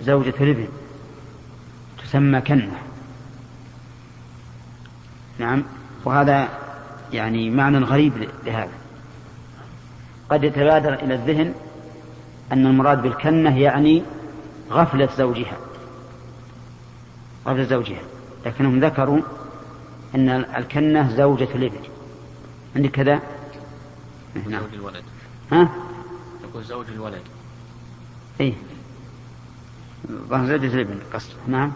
زوجة 0.02 0.34
الابن 0.42 0.68
تسمى 2.04 2.42
كنة. 2.42 2.78
نعم 5.40 5.64
وهذا 6.06 6.50
يعني 7.14 7.50
معنى 7.50 7.78
غريب 7.78 8.30
لهذا. 8.46 8.72
قد 10.30 10.44
يتبادر 10.44 10.94
إلى 10.94 11.14
الذهن 11.14 11.54
أن 12.52 12.66
المراد 12.66 13.02
بالكنة 13.02 13.60
يعني 13.60 14.04
غفلة 14.72 15.10
زوجها. 15.18 15.58
غفلة 17.48 17.64
زوجها. 17.64 18.02
لكنهم 18.46 18.80
ذكروا 18.80 19.22
أن 20.16 20.30
الكنة 20.30 21.10
زوجة 21.16 21.48
الابن. 21.56 21.80
عندك 22.76 22.92
كذا؟ 22.92 23.20
نعم. 24.36 24.62
زوج 24.62 24.74
الولد. 24.74 25.04
ها؟ 25.52 25.70
يقول 26.44 26.64
زوج 26.64 26.86
الولد. 26.90 27.22
اي 28.42 28.54
ظهر 30.12 30.48
زوجة 30.48 30.74
الابن 30.74 31.00
قصد. 31.14 31.34
نعم. 31.48 31.72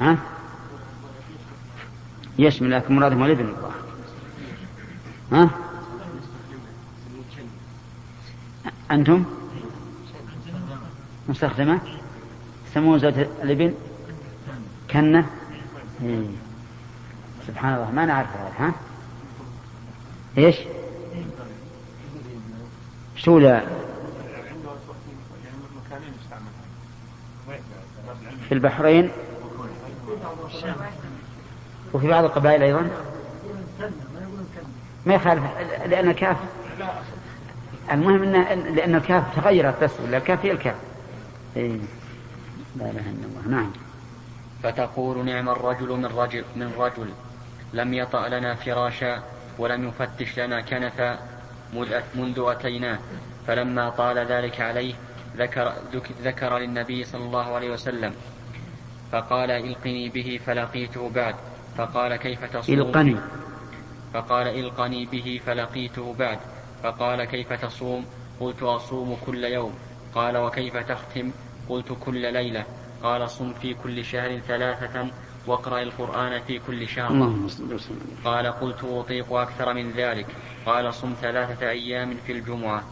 ها؟ 0.00 0.18
يشمل 2.38 2.70
لكن 2.70 2.96
مرادهم 2.96 3.24
الابن. 3.24 3.48
الظاهر 3.48 3.82
ها؟ 5.32 5.50
أنتم؟ 8.90 9.24
مستخدمة؟ 11.28 11.80
يسمون 12.70 12.98
زوجة 12.98 13.28
الابن؟ 13.42 13.74
كنة؟ 14.90 15.26
إيه. 16.02 16.26
سبحان 17.46 17.74
الله 17.74 17.90
ما 17.90 18.06
نعرف 18.06 18.28
هذا 18.36 18.52
ها؟ 18.58 18.74
إيش؟ 20.38 20.56
شو 23.16 23.38
لا؟ 23.38 23.62
في 28.48 28.54
البحرين؟ 28.54 29.10
وفي 31.94 32.08
بعض 32.08 32.24
القبائل 32.24 32.62
أيضا؟ 32.62 32.90
ما 35.06 35.14
يخالف 35.14 35.42
لأن 35.86 36.08
الكاف 36.08 36.36
المهم 37.92 38.22
إن 38.22 38.74
لأن 38.74 38.94
الكاف 38.94 39.36
تغيرت 39.36 39.84
بس 39.84 39.90
ولا 40.04 40.16
الكاف 40.16 40.44
هي 40.44 40.50
الكاف. 40.50 40.76
إيه. 41.56 41.78
لا 42.76 42.90
إله 42.90 43.00
إلا 43.00 43.26
الله. 43.26 43.48
نعم. 43.48 43.70
فتقول 44.62 45.24
نعم 45.24 45.48
الرجل 45.48 45.88
من 45.88 46.06
رجل 46.06 46.44
من 46.56 46.72
رجل 46.78 47.10
لم 47.72 47.94
يطأ 47.94 48.28
لنا 48.28 48.54
فراشا 48.54 49.22
ولم 49.58 49.88
يفتش 49.88 50.38
لنا 50.38 50.60
كنفا 50.60 51.18
منذ 52.14 52.44
أتيناه. 52.46 52.98
فلما 53.46 53.90
طال 53.90 54.18
ذلك 54.18 54.60
عليه 54.60 54.94
ذكر, 55.36 55.72
ذكر 56.22 56.58
للنبي 56.58 57.04
صلى 57.04 57.24
الله 57.24 57.54
عليه 57.54 57.70
وسلم 57.70 58.14
فقال 59.12 59.50
إلقني 59.50 60.08
به 60.08 60.40
فلقيته 60.46 61.10
بعد. 61.10 61.34
فقال 61.76 62.16
كيف 62.16 62.44
تصوم؟ 62.44 62.74
إلقني 62.78 63.16
فقال 64.14 64.46
إلقني 64.46 65.06
به 65.06 65.40
فلقيته 65.46 66.14
بعد. 66.18 66.38
فقال 66.82 67.24
كيف 67.24 67.52
تصوم؟ 67.52 68.06
قلت 68.40 68.62
أصوم 68.62 69.18
كل 69.26 69.44
يوم. 69.44 69.74
قال 70.14 70.36
وكيف 70.36 70.76
تختم؟ 70.76 71.30
قلت 71.68 71.92
كل 72.00 72.32
ليلة. 72.32 72.64
قال 73.02 73.30
صم 73.30 73.52
في 73.52 73.74
كل 73.74 74.04
شهر 74.04 74.38
ثلاثة 74.38 75.10
واقرأ 75.46 75.82
القرآن 75.82 76.40
في 76.46 76.58
كل 76.58 76.88
شهر 76.88 77.32
قال 78.24 78.46
قلت 78.46 78.84
أطيق 78.84 79.32
أكثر 79.32 79.74
من 79.74 79.90
ذلك. 79.90 80.26
قال 80.66 80.94
صم 80.94 81.14
ثلاثة 81.22 81.70
أيام 81.70 82.16
في 82.26 82.32
الجمعة. 82.32 82.82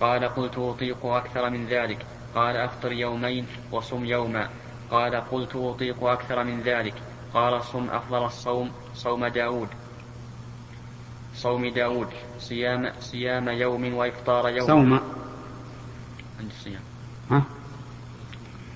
قال 0.00 0.24
قلت 0.24 0.58
أطيق 0.58 1.06
أكثر 1.06 1.50
من 1.50 1.66
ذلك. 1.66 2.06
قال 2.34 2.56
أفطر 2.56 2.92
يومين 2.92 3.46
وصم 3.72 4.04
يوما. 4.04 4.48
قال 4.90 5.14
قلت 5.14 5.56
أطيق 5.56 6.04
أكثر 6.04 6.44
من 6.44 6.60
ذلك. 6.60 6.94
قال 7.34 7.62
صم 7.62 7.90
أفضل 7.90 8.24
الصوم 8.24 8.70
صوم 8.94 9.26
داود. 9.26 9.68
صوم 11.34 11.66
داود. 11.66 12.08
صيام 12.38 12.92
صيام 13.00 13.48
يوم 13.48 13.94
وإفطار 13.94 14.48
يوم. 14.48 14.66
صوم. 14.66 15.00
عند 16.40 16.50
الصيام 16.50 16.80
ها؟ 17.30 17.42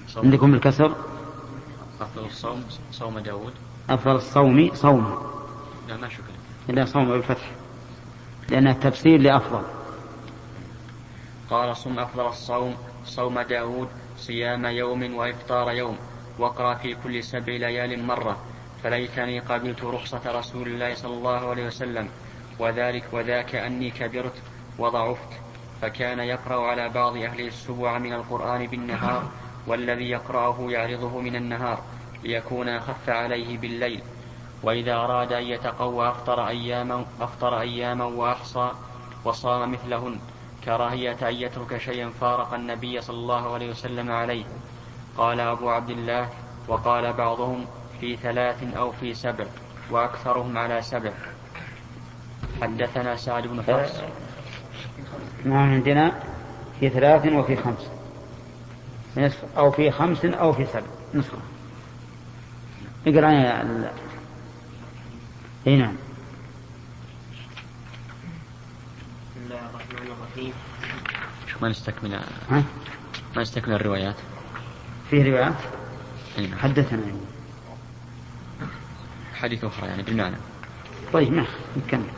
صوم 0.09 0.25
عندكم 0.25 0.55
الكسر؟ 0.55 1.12
أفضل 2.03 2.25
الصوم 2.25 2.65
صوم 2.91 3.19
داود؟ 3.19 3.53
أفضل 3.91 4.17
الصوم 4.17 4.75
صوم. 4.75 5.33
لا 5.88 5.97
ما 5.97 6.09
شكل 6.09 6.33
إلا 6.71 6.85
صوم 6.85 7.09
بالفتح 7.09 7.51
لأنها 8.51 8.73
تفسير 8.73 9.21
لأفضل. 9.21 9.62
قال 11.51 11.77
صم 11.77 11.99
أفضل 11.99 12.27
الصوم 12.27 12.77
صوم 13.05 13.41
داود 13.41 13.88
صيام 14.17 14.67
يوم 14.67 15.15
وإفطار 15.15 15.71
يوم 15.71 15.97
واقرأ 16.38 16.75
في 16.75 16.95
كل 16.95 17.25
سبع 17.25 17.53
ليال 17.53 18.05
مرة. 18.07 18.37
فليتني 18.83 19.41
قبلت 19.41 19.85
رخصة 19.85 20.38
رسول 20.38 20.69
الله 20.69 20.95
صلى 20.95 21.15
الله 21.15 21.51
عليه 21.51 21.67
وسلم. 21.67 22.09
وذلك 22.59 23.05
وذاك 23.12 23.55
أني 23.55 23.91
كبرت 23.91 24.43
وضعفت. 24.79 25.33
فكان 25.83 26.19
يقرأ 26.19 26.67
على 26.67 26.88
بعض 26.88 27.17
أهل 27.17 27.47
السبع 27.47 27.99
من 27.99 28.12
القرآن 28.12 28.67
بالنهار 28.67 29.25
والذي 29.66 30.11
يقرأه 30.11 30.57
يعرضه 30.61 31.20
من 31.20 31.37
النهار 31.37 31.79
ليكون 32.22 32.68
أخف 32.68 33.09
عليه 33.09 33.59
بالليل. 33.59 34.01
وإذا 34.62 34.94
أراد 34.94 35.33
أن 35.33 35.42
يتقوى 35.42 36.09
أفطر 36.09 36.48
أياما 36.48 37.05
أفطر 37.20 37.61
أياما 37.61 38.05
وأحصى 38.05 38.70
وصام 39.25 39.72
مثلهن 39.72 40.18
كراهية 40.64 41.29
أن 41.29 41.35
يترك 41.35 41.79
شيئا 41.79 42.11
فارق 42.20 42.55
النبي 42.55 43.01
صلى 43.01 43.16
الله 43.16 43.55
عليه 43.55 43.70
وسلم 43.70 44.11
عليه. 44.11 44.44
قال 45.16 45.40
أبو 45.40 45.70
عبد 45.70 45.90
الله 45.90 46.29
وقال 46.68 47.12
بعضهم 47.12 47.66
في 48.01 48.16
ثلاث 48.16 48.77
أو 48.77 48.92
في 48.92 49.14
سبع 49.14 49.44
وأكثرهم 49.90 50.59
على 50.59 50.83
سبع. 50.83 51.12
حدثنا 52.62 53.16
سعد 53.16 53.46
بن 53.46 53.62
حفص. 53.62 54.01
نعم 55.44 55.72
عندنا 55.72 56.12
في 56.81 56.88
ثلاث 56.88 57.27
وفي 57.27 57.57
خمس. 57.57 58.02
نصف 59.16 59.44
أو 59.57 59.70
في 59.70 59.90
خمس 59.90 60.25
أو 60.25 60.53
في 60.53 60.66
سبع. 60.66 60.87
نسخة 61.14 61.38
اقرأ 63.07 63.31
يا 63.31 63.62
ال... 63.62 63.90
إي 65.66 65.77
نعم. 65.77 65.96
بسم 69.31 69.44
الله 69.44 69.61
الرحمن 69.70 70.12
الرحيم. 70.12 70.53
شوف 71.46 71.62
ما 71.62 71.68
نستكمل 71.68 72.14
ها؟ 72.51 72.64
ما 73.37 73.42
نستكمل 73.42 73.75
الروايات. 73.75 74.16
في 75.11 75.31
روايات؟ 75.31 75.55
أي 76.38 76.46
نعم. 76.46 76.59
حدثنا. 76.59 77.03
يعني. 77.03 77.18
حديث 79.35 79.64
أخرى 79.64 79.87
يعني 79.88 80.03
بالمعنى 80.03 80.37
طيب 81.12 81.33
ما 81.33 81.46
نكمل. 81.77 82.11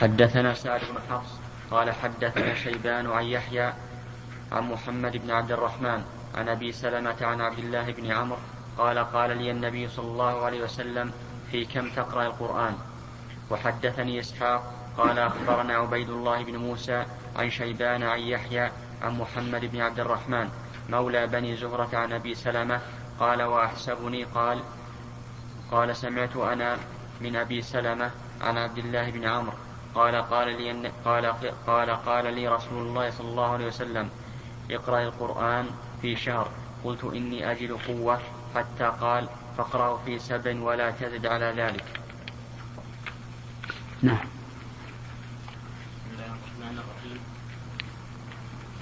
حدثنا 0.00 0.54
سعد 0.54 0.80
بن 0.80 1.14
حفص 1.14 1.30
قال 1.70 1.92
حدثنا 1.92 2.54
شيبان 2.54 3.06
عن 3.06 3.24
يحيى 3.24 3.72
عن 4.54 4.70
محمد 4.70 5.16
بن 5.16 5.30
عبد 5.30 5.52
الرحمن 5.52 6.04
عن 6.34 6.48
أبي 6.48 6.72
سلمة 6.72 7.16
عن 7.20 7.40
عبد 7.40 7.58
الله 7.58 7.92
بن 7.92 8.12
عمرو 8.12 8.38
قال 8.78 8.98
قال 8.98 9.38
لي 9.38 9.50
النبي 9.50 9.88
صلى 9.88 10.06
الله 10.06 10.44
عليه 10.44 10.62
وسلم 10.62 11.12
في 11.50 11.64
كم 11.64 11.90
تقرأ 11.90 12.26
القرآن؟ 12.26 12.74
وحدثني 13.50 14.20
إسحاق 14.20 14.74
قال 14.98 15.18
أخبرنا 15.18 15.74
عبيد 15.76 16.10
الله 16.10 16.44
بن 16.44 16.56
موسى 16.56 17.04
عن 17.36 17.50
شيبان 17.50 18.02
عن 18.02 18.18
يحيى 18.18 18.70
عن 19.02 19.18
محمد 19.18 19.64
بن 19.64 19.80
عبد 19.80 20.00
الرحمن 20.00 20.48
مولى 20.88 21.26
بني 21.26 21.56
زهرة 21.56 21.96
عن 21.96 22.12
أبي 22.12 22.34
سلمة 22.34 22.80
قال 23.20 23.42
وأحسبني 23.42 24.24
قال 24.24 24.60
قال 25.70 25.96
سمعت 25.96 26.36
أنا 26.36 26.78
من 27.20 27.36
أبي 27.36 27.62
سلمة 27.62 28.10
عن 28.40 28.58
عبد 28.58 28.78
الله 28.78 29.10
بن 29.10 29.24
عمرو 29.24 29.56
قال 29.94 30.14
قال 30.14 30.48
لي 30.48 30.90
قال 31.04 31.26
قال 31.66 31.90
قال 31.90 32.34
لي 32.34 32.48
رسول 32.48 32.86
الله 32.86 33.10
صلى 33.10 33.28
الله 33.28 33.52
عليه 33.52 33.66
وسلم 33.66 34.10
اقرأ 34.70 35.02
القرآن 35.02 35.66
في 36.02 36.16
شهر. 36.16 36.50
قلت 36.84 37.04
إني 37.04 37.50
أجد 37.50 37.72
قوة. 37.72 38.20
حتى 38.54 38.84
قال 39.00 39.28
فاقرأه 39.58 40.00
في 40.04 40.18
سبع 40.18 40.60
ولا 40.60 40.90
تزد 40.90 41.26
على 41.26 41.54
ذلك. 41.56 41.84
نعم. 44.02 44.26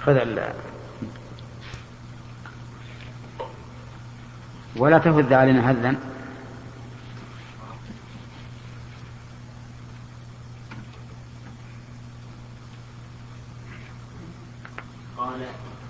خذ. 0.05 0.17
ولا 4.75 4.97
تهذ 4.97 5.33
علينا 5.33 5.71
هذا 5.71 5.95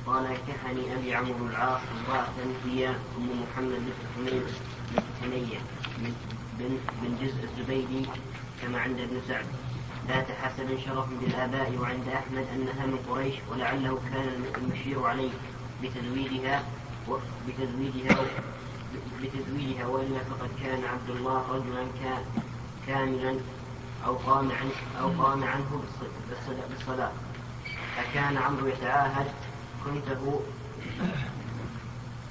قال 0.06 0.23
كفني 0.36 0.94
أبي 0.96 1.16
عمرو 1.16 1.46
العاص 1.48 1.82
امرأة 2.08 2.28
هي 2.66 2.88
أم 2.90 3.44
محمد 3.44 3.82
بنت 3.86 3.94
حنين 4.16 4.44
بنت 4.92 5.04
من 6.00 6.16
بن 6.60 6.78
بن 7.02 7.26
جزء 7.26 7.44
الزبيدي 7.44 8.06
كما 8.62 8.80
عند 8.82 9.00
ابن 9.00 9.22
سعد. 9.28 9.46
ذات 10.08 10.32
حسب 10.32 10.78
شرف 10.86 11.06
بالآباء 11.22 11.78
وعند 11.82 12.08
أحمد 12.08 12.46
أنها 12.56 12.86
من 12.86 13.00
قريش 13.10 13.36
ولعله 13.52 14.00
كان 14.14 14.44
المشير 14.58 15.04
عليه 15.06 15.30
بتزويدها 15.84 16.64
و- 17.10 17.18
بتزويدها 17.48 18.18
بتزويدها 19.22 19.86
وإلا 19.88 20.20
فقد 20.20 20.50
كان 20.64 20.84
عبد 20.86 21.10
الله 21.10 21.46
رجلا 21.52 21.84
كا- 22.04 22.24
كاملا 22.88 23.36
أو 24.06 24.14
قام 24.16 24.52
عنه 24.52 24.72
أو 25.02 25.24
قام 25.24 25.44
عنه 25.44 25.82
بالص- 25.84 26.70
بالصلاة, 26.70 27.12
أكان 28.00 28.38
عمرو 28.38 28.68
يتعاهد 28.68 29.26
كنته 29.86 30.40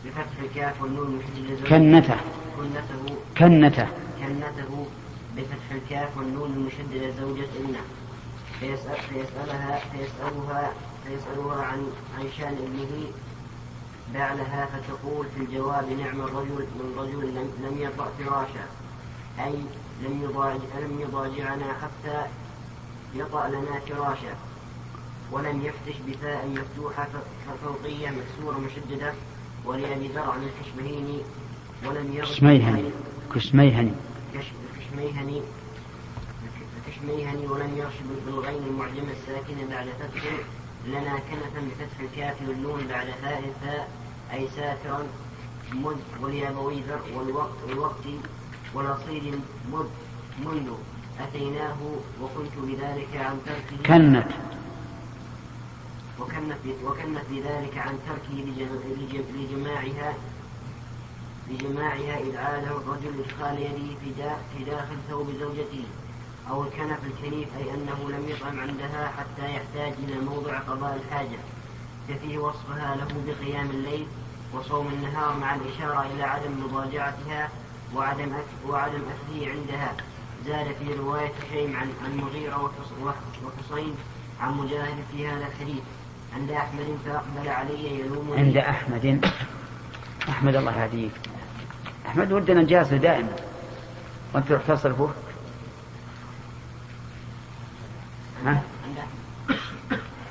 بفتح 0.05 0.43
الكاف 0.43 0.83
والنون 0.83 1.23
لزوجه 1.37 1.69
كنته. 1.69 2.17
كنته. 2.57 3.17
كنته. 3.39 3.87
كنته 4.19 4.87
بفتح 5.37 5.71
الكاف 5.71 6.17
والنون 6.17 6.53
المشددة 6.53 7.11
زوجة 7.21 7.47
ابنه 7.61 7.81
فيسأل 8.61 8.97
فيسألها 8.97 9.81
فيسألها 9.93 10.73
فيسألها 11.07 11.63
عن 11.63 11.87
عن 12.19 12.25
شأن 12.39 12.53
ابنه. 12.53 13.07
بعلها 14.15 14.67
فتقول 14.67 15.27
في 15.37 15.45
الجواب 15.45 15.85
نعم 15.85 16.21
الرجل 16.21 16.67
من 16.79 16.95
رجل 16.99 17.35
لم, 17.35 17.51
لم 17.65 17.83
يطأ 17.83 18.09
فراشا. 18.19 18.67
أي 19.39 19.55
لم 20.03 21.01
يضاجعنا 21.01 21.65
حتى 21.83 22.27
يطأ 23.15 23.49
لنا 23.49 23.81
فراشا. 23.89 24.35
ولم 25.33 25.63
يفتش 25.63 26.01
بفاء 26.09 26.47
مفتوحة 26.49 27.05
ف- 27.05 27.65
فوقية 27.65 28.09
مكسورة 28.11 28.59
مشددة 28.59 29.13
ولأبي 29.65 30.09
زرع 30.15 30.35
الكشمهيني 30.37 31.19
ولم 31.87 32.13
يرد 32.13 32.29
كشميهني. 32.29 32.91
كشميهني. 33.35 33.93
كش- 34.35 34.53
الكشميهني 34.77 35.43
الكشميهني 36.87 37.47
ولم 37.47 37.77
يرش 37.77 37.95
بالغين 38.27 38.63
المعجمة 38.67 39.13
الساكنة 39.13 39.67
بعد 39.71 39.87
فتح. 40.01 40.23
لنا 40.87 41.19
كنفا 41.19 41.61
بفتح 41.69 42.01
الكاف 42.01 42.37
والنون 42.49 42.87
بعد 42.89 43.07
فاء 43.23 43.89
أي 44.33 44.49
سافرا 44.57 45.07
مد 45.73 45.97
ولأبوي 46.21 46.81
ذر 46.81 47.01
والوقت 47.19 47.57
والوقت 47.69 48.05
والأصيل 48.75 49.39
مد 49.73 49.91
منذ 50.45 50.73
أتيناه 51.21 51.77
وكنت 52.23 52.53
بذلك 52.57 53.09
عن 53.17 53.39
تركه. 53.47 53.83
كنت. 53.99 54.27
وكنت 56.21 57.21
بذلك 57.31 57.79
عن 57.79 57.99
تركه 58.09 58.35
لجم- 58.35 58.83
لجم- 59.01 59.37
لجماعها 59.37 60.15
لجماعها 61.51 62.19
إذ 62.21 62.37
عاده 62.37 62.71
الرجل 62.77 63.21
إدخال 63.25 63.59
يده 63.59 63.95
في, 64.05 64.11
دا 64.23 64.37
في 64.57 64.65
داخل 64.65 64.97
ثوب 65.11 65.31
زوجته 65.41 65.85
أو 66.51 66.63
الكنف 66.63 66.99
الكنيف 67.05 67.49
أي 67.59 67.75
أنه 67.75 68.11
لم 68.11 68.29
يطعم 68.29 68.61
عندها 68.61 69.13
حتى 69.19 69.55
يحتاج 69.55 69.93
إلى 70.05 70.21
موضع 70.21 70.59
قضاء 70.59 71.01
الحاجة. 71.05 71.39
ففيه 72.09 72.39
وصفها 72.39 72.97
له 72.97 73.07
بقيام 73.27 73.71
الليل 73.71 74.07
وصوم 74.55 74.87
النهار 74.87 75.37
مع 75.39 75.55
الإشارة 75.55 76.07
إلى 76.15 76.23
عدم 76.23 76.65
مضاجعتها 76.65 77.49
وعدم 77.95 78.33
وعدم 78.69 79.03
أكله 79.03 79.51
عندها. 79.51 79.97
زاد 80.47 80.67
في 80.77 80.95
رواية 80.95 81.33
شيم 81.53 81.77
عن 81.77 81.93
عن 82.05 82.17
مغيرة 82.17 82.63
وحص- 82.65 83.03
وح- 83.03 83.45
وحصين 83.47 83.95
عن 84.41 84.55
مجاهد 84.55 85.05
في 85.13 85.29
هذا 85.29 85.47
الحديث. 85.47 85.83
عند 86.37 86.51
أحمد 86.51 86.99
فأقبل 87.07 87.49
علي 87.49 88.01
يلومني. 88.01 88.41
عند 88.41 88.57
أحمد. 88.57 89.31
أحمد 90.29 90.57
الله 90.57 90.83
يهديك 90.83 91.13
أحمد 92.07 92.33
ودنا 92.33 92.63
نجاسه 92.63 92.97
دائما. 92.97 93.37
وأنت 94.35 94.49
تروح 94.49 94.63
تصرفه 94.69 95.11
ها؟ 98.45 98.63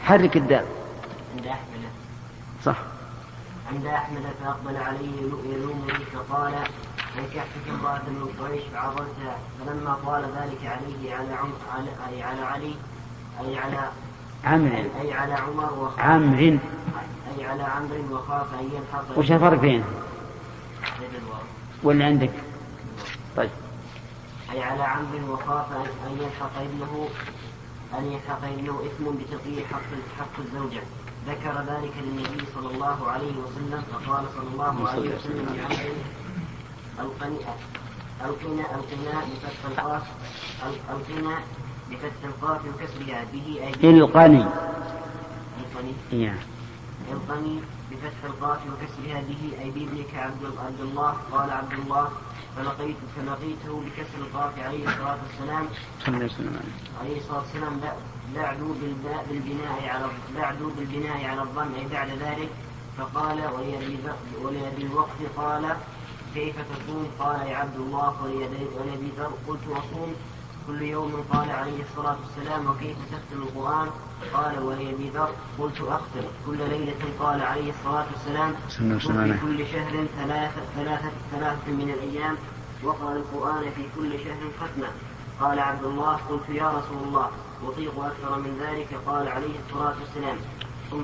حرك 0.03 0.37
الدال. 0.37 0.65
عند 1.35 1.47
أحمد. 1.47 1.81
صح. 2.65 2.77
عند 3.71 3.85
أحمد 3.85 4.21
فأقبل 4.43 4.77
عليه 4.77 5.21
يلومني 5.45 5.93
فقال 6.13 6.53
أنكحتك 7.19 7.69
امرأة 7.69 8.01
من 8.07 8.35
قريش 8.39 8.63
فعضلتها 8.73 9.37
فلما 9.59 9.97
طال 10.05 10.23
ذلك 10.23 10.65
عليه 10.65 11.15
على 11.15 11.33
عم 11.33 11.53
على 11.71 11.89
أي 12.09 12.23
على 12.23 12.41
علي 12.41 12.75
أي 13.41 13.57
على 13.57 13.89
عمر 14.45 14.89
أي 15.01 15.13
على 15.13 15.33
عمر 15.33 15.73
وخالد 15.73 15.99
عمر 15.99 16.59
أي 17.37 17.45
على 17.45 17.63
عمرو 17.63 18.15
وخاف 18.15 18.53
أن 18.53 18.69
يلحق 18.73 19.17
وش 19.17 19.31
الفرق 19.31 19.63
الواو. 19.63 21.41
واللي 21.83 22.03
عندك؟ 22.03 22.31
طيب. 23.37 23.49
أي 24.51 24.63
على 24.63 24.83
عمرو 24.83 25.33
وخاف 25.33 25.71
أن 26.07 26.17
يلحق 26.21 26.61
ابنه 26.61 27.09
أن 27.99 28.11
يلحق 28.11 28.43
ابنه 28.43 28.81
إثم 28.85 29.05
بتقييد 29.05 29.65
حق 29.65 29.89
حق 30.19 30.39
الزوجة. 30.39 30.81
ذكر 31.27 31.53
ذلك 31.61 31.93
للنبي 32.03 32.45
صلى 32.55 32.73
الله 32.73 33.11
عليه 33.11 33.33
وسلم 33.43 33.83
فقال 33.93 34.25
صلى 34.35 34.47
الله 34.53 34.89
عليه 34.89 35.15
وسلم 35.15 35.45
لعمرو 35.55 35.95
القني 36.99 37.37
القنا 38.25 38.61
ألقنا 38.75 39.21
بفتح 39.21 39.65
القاف 39.65 40.03
ألقنا 40.89 41.39
بفتح 41.91 42.23
القاف 42.23 42.61
وكسرها 42.65 43.23
به 43.33 43.59
أي 43.63 43.73
القني 44.39 44.45
القني 45.59 45.93
القني 47.11 47.59
بفتح 47.91 48.23
القاف 48.23 48.59
وكسرها 48.67 49.21
به 49.21 49.51
أي 49.61 49.69
بابنك 49.71 50.15
عبد 50.15 50.43
عبد 50.65 50.79
الله 50.81 51.13
قال 51.31 51.49
عبد 51.51 51.73
الله 51.73 52.09
فلقيت 52.57 52.95
فلقيته 53.15 53.81
بكسر 53.85 54.17
القاف 54.19 54.59
عليه 54.59 54.85
الصلاة 54.87 55.17
والسلام. 55.27 55.65
صلى 55.99 56.07
الله 56.07 56.17
عليه 56.17 56.25
وسلم. 56.33 56.59
عليه 57.01 57.17
الصلاة 57.17 57.39
والسلام 57.39 57.79
لا- 57.79 57.93
بعدوا 58.35 58.73
بالبناء 59.29 59.89
على 59.89 60.05
بعدوا 60.35 60.69
بالبناء 60.77 61.25
على 61.25 61.41
الضم 61.41 61.73
أي 61.79 61.87
بعد 61.91 62.09
ذلك 62.09 62.49
فقال 62.97 63.37
ولأبي 64.43 64.83
الوقت 64.83 65.19
قال 65.37 65.75
كيف 66.35 66.55
تصوم؟ 66.55 67.07
قال 67.19 67.47
يا 67.47 67.55
عبد 67.57 67.75
الله 67.75 68.13
ولأبي 68.79 69.11
ذر 69.17 69.31
قلت 69.47 69.61
أصوم. 69.67 70.13
كل 70.67 70.81
يوم 70.81 71.25
قال 71.33 71.51
عليه 71.51 71.83
الصلاة 71.83 72.17
والسلام 72.23 72.69
وكيف 72.69 72.97
تختم 73.11 73.41
القرآن؟ 73.41 73.89
قال 74.33 74.63
ولأبي 74.63 75.09
ذر 75.09 75.29
قلت 75.59 75.81
أختم. 75.81 76.25
كل 76.45 76.57
ليلة 76.57 77.03
قال 77.19 77.41
عليه 77.41 77.71
الصلاة 77.71 78.05
والسلام 78.13 78.55
صلى 78.69 78.85
الله 78.85 79.21
عليه 79.21 79.33
قل 79.33 79.37
وسلم. 79.37 79.37
في 79.37 79.45
كل 79.45 79.67
شهر 79.73 80.05
ثلاثة 80.17 80.61
ثلاثة 80.75 81.11
ثلاثة 81.31 81.71
من 81.71 81.89
الأيام 81.89 82.37
واقرأ 82.83 83.13
القرآن 83.13 83.71
في 83.75 83.83
كل 83.95 84.11
شهر 84.19 84.41
ختمة. 84.59 84.87
قال 85.39 85.59
عبد 85.59 85.83
الله 85.83 86.15
قلت 86.29 86.49
يا 86.49 86.69
رسول 86.69 87.03
الله 87.07 87.31
أطيق 87.67 88.03
أكثر 88.03 88.39
من 88.39 88.57
ذلك. 88.61 88.87
قال 89.05 89.27
عليه 89.27 89.55
الصلاة 89.67 89.95
والسلام 90.01 90.37
صم 90.91 91.03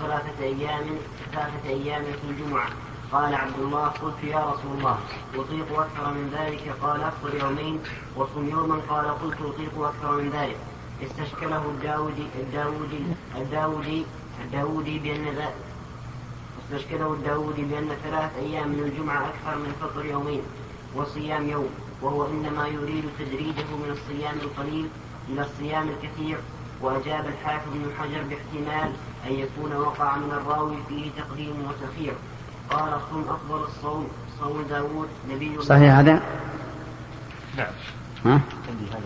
ثلاثة 0.00 0.42
أيام 0.42 0.84
ثلاثة 1.32 1.68
أيام 1.68 2.02
في 2.02 2.30
الجمعة. 2.30 2.68
قال 3.12 3.34
عبد 3.34 3.58
الله 3.58 3.86
قلت 3.86 4.24
يا 4.24 4.38
رسول 4.38 4.78
الله 4.78 4.98
أطيق 5.34 5.80
أكثر 5.80 6.14
من 6.14 6.30
ذلك؟ 6.38 6.74
قال 6.82 7.02
أفطر 7.02 7.34
يومين. 7.34 7.80
وصم 8.16 8.48
يوما؟ 8.48 8.80
قال 8.88 9.06
قلت 9.06 9.40
أطيق 9.40 9.82
أكثر 9.82 10.12
من 10.12 10.30
ذلك. 10.30 10.56
استشكله 11.02 11.62
الداودي 11.70 12.26
الداودي 12.40 13.02
الداودي 13.36 14.04
الداودي 14.44 14.98
بأن 14.98 15.48
استشكله 16.62 17.12
الداودي 17.12 17.62
بأن 17.62 17.88
ثلاث 18.04 18.36
أيام 18.38 18.68
من 18.68 18.78
الجمعة 18.78 19.28
أكثر 19.28 19.58
من 19.58 19.72
فطر 19.80 20.04
يومين 20.04 20.42
وصيام 20.96 21.48
يوم. 21.48 21.70
وهو 22.02 22.26
إنما 22.26 22.68
يريد 22.68 23.04
تدريجه 23.18 23.68
من 23.82 23.90
الصيام 23.90 24.36
القليل 24.42 24.88
إلى 25.28 25.42
الصيام 25.42 25.88
الكثير. 25.88 26.38
وأجاب 26.80 27.26
الحافظ 27.26 27.72
بن 27.74 27.92
حجر 27.98 28.22
باحتمال 28.22 28.92
أن 29.26 29.32
يكون 29.32 29.76
وقع 29.76 30.16
من 30.16 30.30
الراوي 30.30 30.76
فيه 30.88 31.10
تقديم 31.10 31.68
وتأخير. 31.68 32.14
قال 32.70 33.00
صم 33.10 33.20
أفضل 33.28 33.62
الصوم 33.64 34.08
صوم 34.40 34.62
داود 34.70 35.08
نبي 35.30 35.62
صحيح 35.62 35.94
هذا؟ 35.94 36.22
نعم. 37.56 37.72
ها؟ 38.24 38.30
عندي 38.68 38.90
هذا 38.90 39.00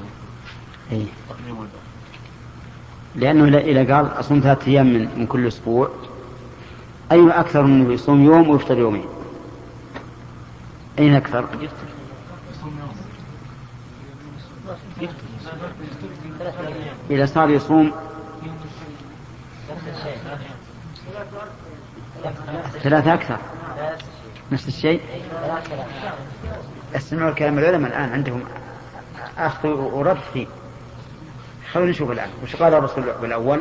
إيه. 0.92 1.06
والباء 1.48 1.80
لأنه 3.16 3.44
إذا- 3.60 3.64
قال 3.92 4.20
أصوم 4.20 4.40
ثلاثة 4.40 4.66
أيام 4.66 4.86
من, 4.86 5.18
من 5.18 5.26
كل 5.26 5.46
أسبوع. 5.46 5.90
أي 7.12 7.30
أكثر 7.30 7.62
من 7.62 7.80
أنه 7.80 7.92
يصوم 7.92 8.24
يوم 8.24 8.48
ويفطر 8.48 8.78
يومين. 8.78 9.04
أين 10.98 11.14
أكثر؟ 11.14 11.44
إذا 17.10 17.26
صار 17.26 17.50
يصوم 17.50 17.92
ثلاثة 22.82 23.14
أكثر. 23.14 23.38
نفس 24.52 24.68
الشيء. 24.68 25.00
استمعوا 26.96 27.30
الكلام 27.30 27.58
العلماء 27.58 27.90
الآن 27.90 28.12
عندهم 28.12 28.44
أخذ 29.38 29.68
ورد 29.68 30.18
فيه 30.32 30.46
خلونا 31.72 31.90
نشوف 31.90 32.10
الآن. 32.10 32.28
وش 32.42 32.56
قال 32.56 32.74
الرسول 32.74 33.04
بالأول؟ 33.20 33.60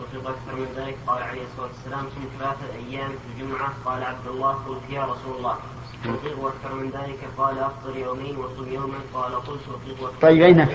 وفي 0.00 0.16
أكثر 0.16 0.54
من 0.54 0.66
ذلك 0.76 0.96
قال 1.06 1.22
عليه 1.22 1.42
الصلاة 1.42 1.66
والسلام 1.66 2.00
صم 2.00 2.28
ثلاثة 2.38 2.74
أيام 2.74 3.08
في 3.08 3.42
الجمعة 3.42 3.72
قال 3.84 4.02
عبد 4.04 4.26
الله 4.26 4.52
قلت 4.52 4.90
يا 4.90 5.04
رسول 5.04 5.36
الله 5.36 5.56
أطيق 6.04 6.46
أكثر 6.46 6.74
من 6.74 6.90
ذلك 6.90 7.18
قال 7.38 7.58
أفطر 7.58 7.96
يومين 7.96 8.36
وصم 8.36 8.72
يوما 8.72 8.98
قال 9.14 9.34
قلت 9.34 9.60
أكثر 10.00 10.12
طيب 10.20 10.42
أين؟ 10.42 10.66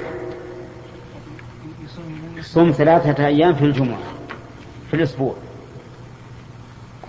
صوم 2.42 2.72
ثلاثة 2.72 3.26
أيام 3.26 3.56
في 3.56 3.66
الجمعة 3.66 4.00
في 4.90 4.96
الأسبوع. 4.96 5.36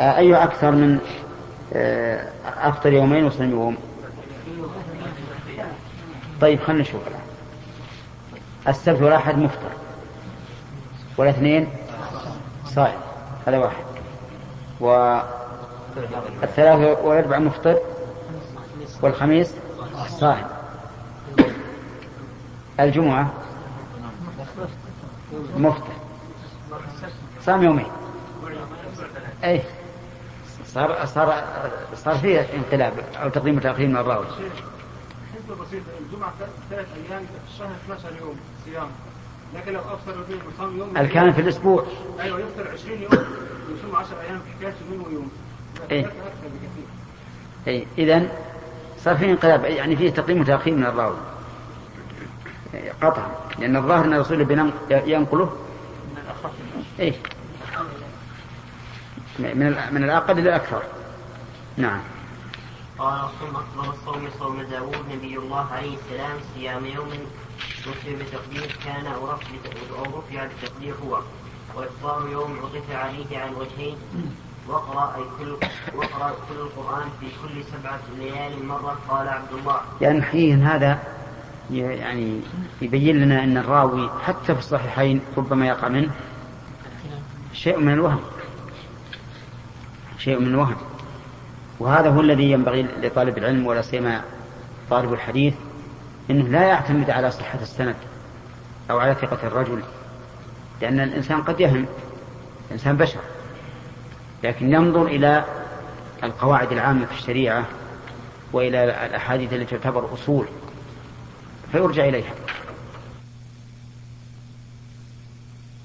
أي 0.00 0.34
أكثر 0.34 0.70
من 0.70 0.98
آه، 1.72 2.30
أفطر 2.44 2.92
يومين 2.92 3.24
وصوم 3.24 3.50
يوم. 3.50 3.76
طيب 6.40 6.60
خلينا 6.60 6.82
نشوف. 6.82 7.00
الآن 7.06 7.20
السبت 8.68 9.02
والأحد 9.02 9.38
مفطر. 9.38 9.70
والاثنين 11.16 11.68
صائم. 12.66 12.98
هذا 13.46 13.58
واحد. 13.58 13.84
والثلاثة 14.80 16.76
والأربعة 17.02 17.38
مفطر. 17.38 17.78
والخميس 19.02 19.54
صائم. 20.08 20.46
الجمعة 22.80 23.30
مفطر. 25.56 25.92
صام 27.42 27.62
يومين. 27.62 27.86
اي 29.44 29.62
صار 30.74 31.06
صار 31.06 31.44
صار 31.94 32.14
فيه 32.18 32.46
انقلاب 32.54 32.92
أو 33.22 33.28
تقديم 33.28 33.56
وتاخير 33.56 33.88
من 33.88 33.96
الراوي. 33.96 34.26
حسبة 34.26 35.64
بسيطة 35.64 35.84
الجمعة 36.00 36.32
ثلاث 36.70 36.86
أيام 37.10 37.22
في 37.22 37.52
الشهر 37.54 37.70
12 37.84 38.08
يوم 38.20 38.36
صيام. 38.64 38.86
لكن 39.54 39.72
لو 39.72 39.80
أفطر 39.80 40.12
يومين 40.12 40.40
وصام 40.54 40.78
يوم 40.78 40.96
الكان 40.96 41.32
في 41.32 41.40
الأسبوع؟ 41.40 41.84
أيوه 42.20 42.40
يفطر 42.40 42.68
20 42.72 43.02
يوم 43.02 43.10
ويصوم 43.12 43.96
10 43.96 44.20
أيام 44.28 44.38
في 44.40 44.58
حكاية 44.58 44.74
يومين 44.90 45.06
ويوم 45.08 45.30
إيه. 45.90 46.02
بكثير. 46.02 46.84
اي 47.68 47.86
اذا 47.98 48.28
صار 48.98 49.16
فيه 49.16 49.30
انقلاب 49.30 49.64
يعني 49.64 49.96
فيه 49.96 50.10
تقديم 50.10 50.40
وتأخير 50.40 50.74
من 50.74 50.86
الراوي. 50.86 51.16
قطعا 53.02 53.28
لأن 53.58 53.76
الظاهر 53.76 54.04
أن 54.04 54.12
الرسول 54.14 54.44
بنم- 54.44 54.72
ينقله 54.90 55.52
اي 57.00 57.14
من 59.38 59.76
من 59.92 60.04
الأقل 60.04 60.38
إلى 60.38 60.48
الأكثر. 60.48 60.82
نعم. 61.76 62.00
قال 62.98 63.20
صم 63.40 63.56
أفضل 63.56 63.90
الصوم 63.90 64.28
صوم 64.38 64.62
داود 64.62 64.96
نبي 65.12 65.38
الله 65.38 65.66
عليه 65.72 65.96
السلام 65.96 66.36
صيام 66.54 66.86
يوم 66.86 67.08
نصب 67.80 68.18
بتقدير 68.20 68.78
كان 68.84 69.06
أو 69.06 69.26
رفع 69.26 69.46
رفع 70.02 70.46
بتقدير 70.46 70.94
هو. 71.06 71.20
وإفطار 71.74 72.28
يوم 72.28 72.58
عطف 72.62 72.96
عليه 72.96 73.38
على 73.38 73.50
الوجهين 73.50 73.96
واقرأ 74.68 75.16
أي 75.16 75.22
كل 75.38 75.56
واقرأ 75.94 76.34
كل 76.48 76.60
القرآن 76.60 77.08
في 77.20 77.26
كل 77.42 77.64
سبعة 77.64 78.00
ليال 78.18 78.66
مرة. 78.66 78.98
قال 79.08 79.28
عبد 79.28 79.52
الله. 79.52 79.80
لأن 80.00 80.22
حقيقة 80.22 80.76
هذا 80.76 80.98
يعني 81.70 82.40
يبين 82.82 83.16
لنا 83.16 83.44
أن 83.44 83.56
الراوي 83.56 84.10
حتى 84.24 84.54
في 84.54 84.60
الصحيحين 84.60 85.20
ربما 85.36 85.66
يقع 85.66 85.88
منه 85.88 86.10
شيء 87.52 87.78
من 87.78 87.92
الوهم. 87.92 88.20
شيء 90.24 90.38
من 90.38 90.46
الوهم. 90.46 90.76
وهذا 91.80 92.10
هو 92.10 92.20
الذي 92.20 92.50
ينبغي 92.50 92.82
لطالب 92.82 93.38
العلم 93.38 93.66
ولا 93.66 93.82
سيما 93.82 94.22
طالب 94.90 95.12
الحديث 95.12 95.54
إنه 96.30 96.48
لا 96.48 96.62
يعتمد 96.62 97.10
على 97.10 97.30
صحة 97.30 97.58
السند 97.62 97.96
أو 98.90 98.98
على 98.98 99.14
ثقة 99.14 99.46
الرجل 99.46 99.82
لأن 100.82 101.00
الإنسان 101.00 101.42
قد 101.42 101.60
يهم 101.60 101.86
الإنسان 102.66 102.96
بشر 102.96 103.20
لكن 104.44 104.72
ينظر 104.72 105.06
إلى 105.06 105.44
القواعد 106.24 106.72
العامة 106.72 107.06
في 107.06 107.12
الشريعة 107.12 107.66
وإلى 108.52 108.84
الأحاديث 108.84 109.52
التي 109.52 109.76
تعتبر 109.76 110.14
أصول 110.14 110.46
فيرجع 111.72 112.08
إليها. 112.08 112.34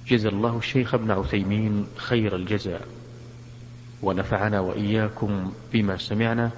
جزا 0.07 0.29
الله 0.29 0.57
الشيخ 0.57 0.93
ابن 0.93 1.11
عثيمين 1.11 1.87
خير 1.97 2.35
الجزاء. 2.35 2.98
ونفعنا 4.03 4.59
وإياكم 4.59 5.53
بما 5.73 5.97
سمعنا 5.97 6.51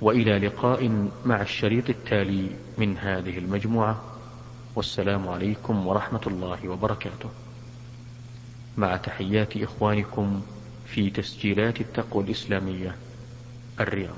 وإلى 0.00 0.38
لقاء 0.38 1.08
مع 1.26 1.42
الشريط 1.42 1.90
التالي 1.90 2.50
من 2.78 2.98
هذه 2.98 3.38
المجموعة. 3.38 4.04
والسلام 4.76 5.28
عليكم 5.28 5.86
ورحمة 5.86 6.20
الله 6.26 6.68
وبركاته. 6.68 7.30
مع 8.76 8.96
تحيات 8.96 9.56
إخوانكم 9.56 10.42
في 10.86 11.10
تسجيلات 11.10 11.80
التقوى 11.80 12.24
الإسلامية 12.24 12.96
الرياض. 13.80 14.16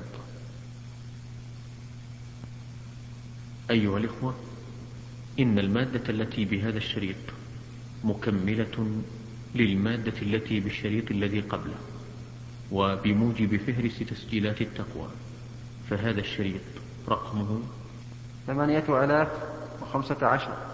أيها 3.70 3.98
الإخوة 3.98 4.34
إن 5.40 5.58
المادة 5.58 6.02
التي 6.08 6.44
بهذا 6.44 6.78
الشريط 6.78 7.16
مكملة 8.04 9.02
للمادة 9.54 10.22
التي 10.22 10.60
بالشريط 10.60 11.10
الذي 11.10 11.40
قبله. 11.40 11.91
وبموجب 12.72 13.56
فهرس 13.56 13.98
تسجيلات 13.98 14.60
التقوى. 14.60 15.08
فهذا 15.90 16.20
الشريط 16.20 16.60
رقمه 17.08 17.60
ثمانية 18.46 19.04
آلاف 19.04 19.28
وخمسة 19.82 20.26
عشر. 20.26 20.71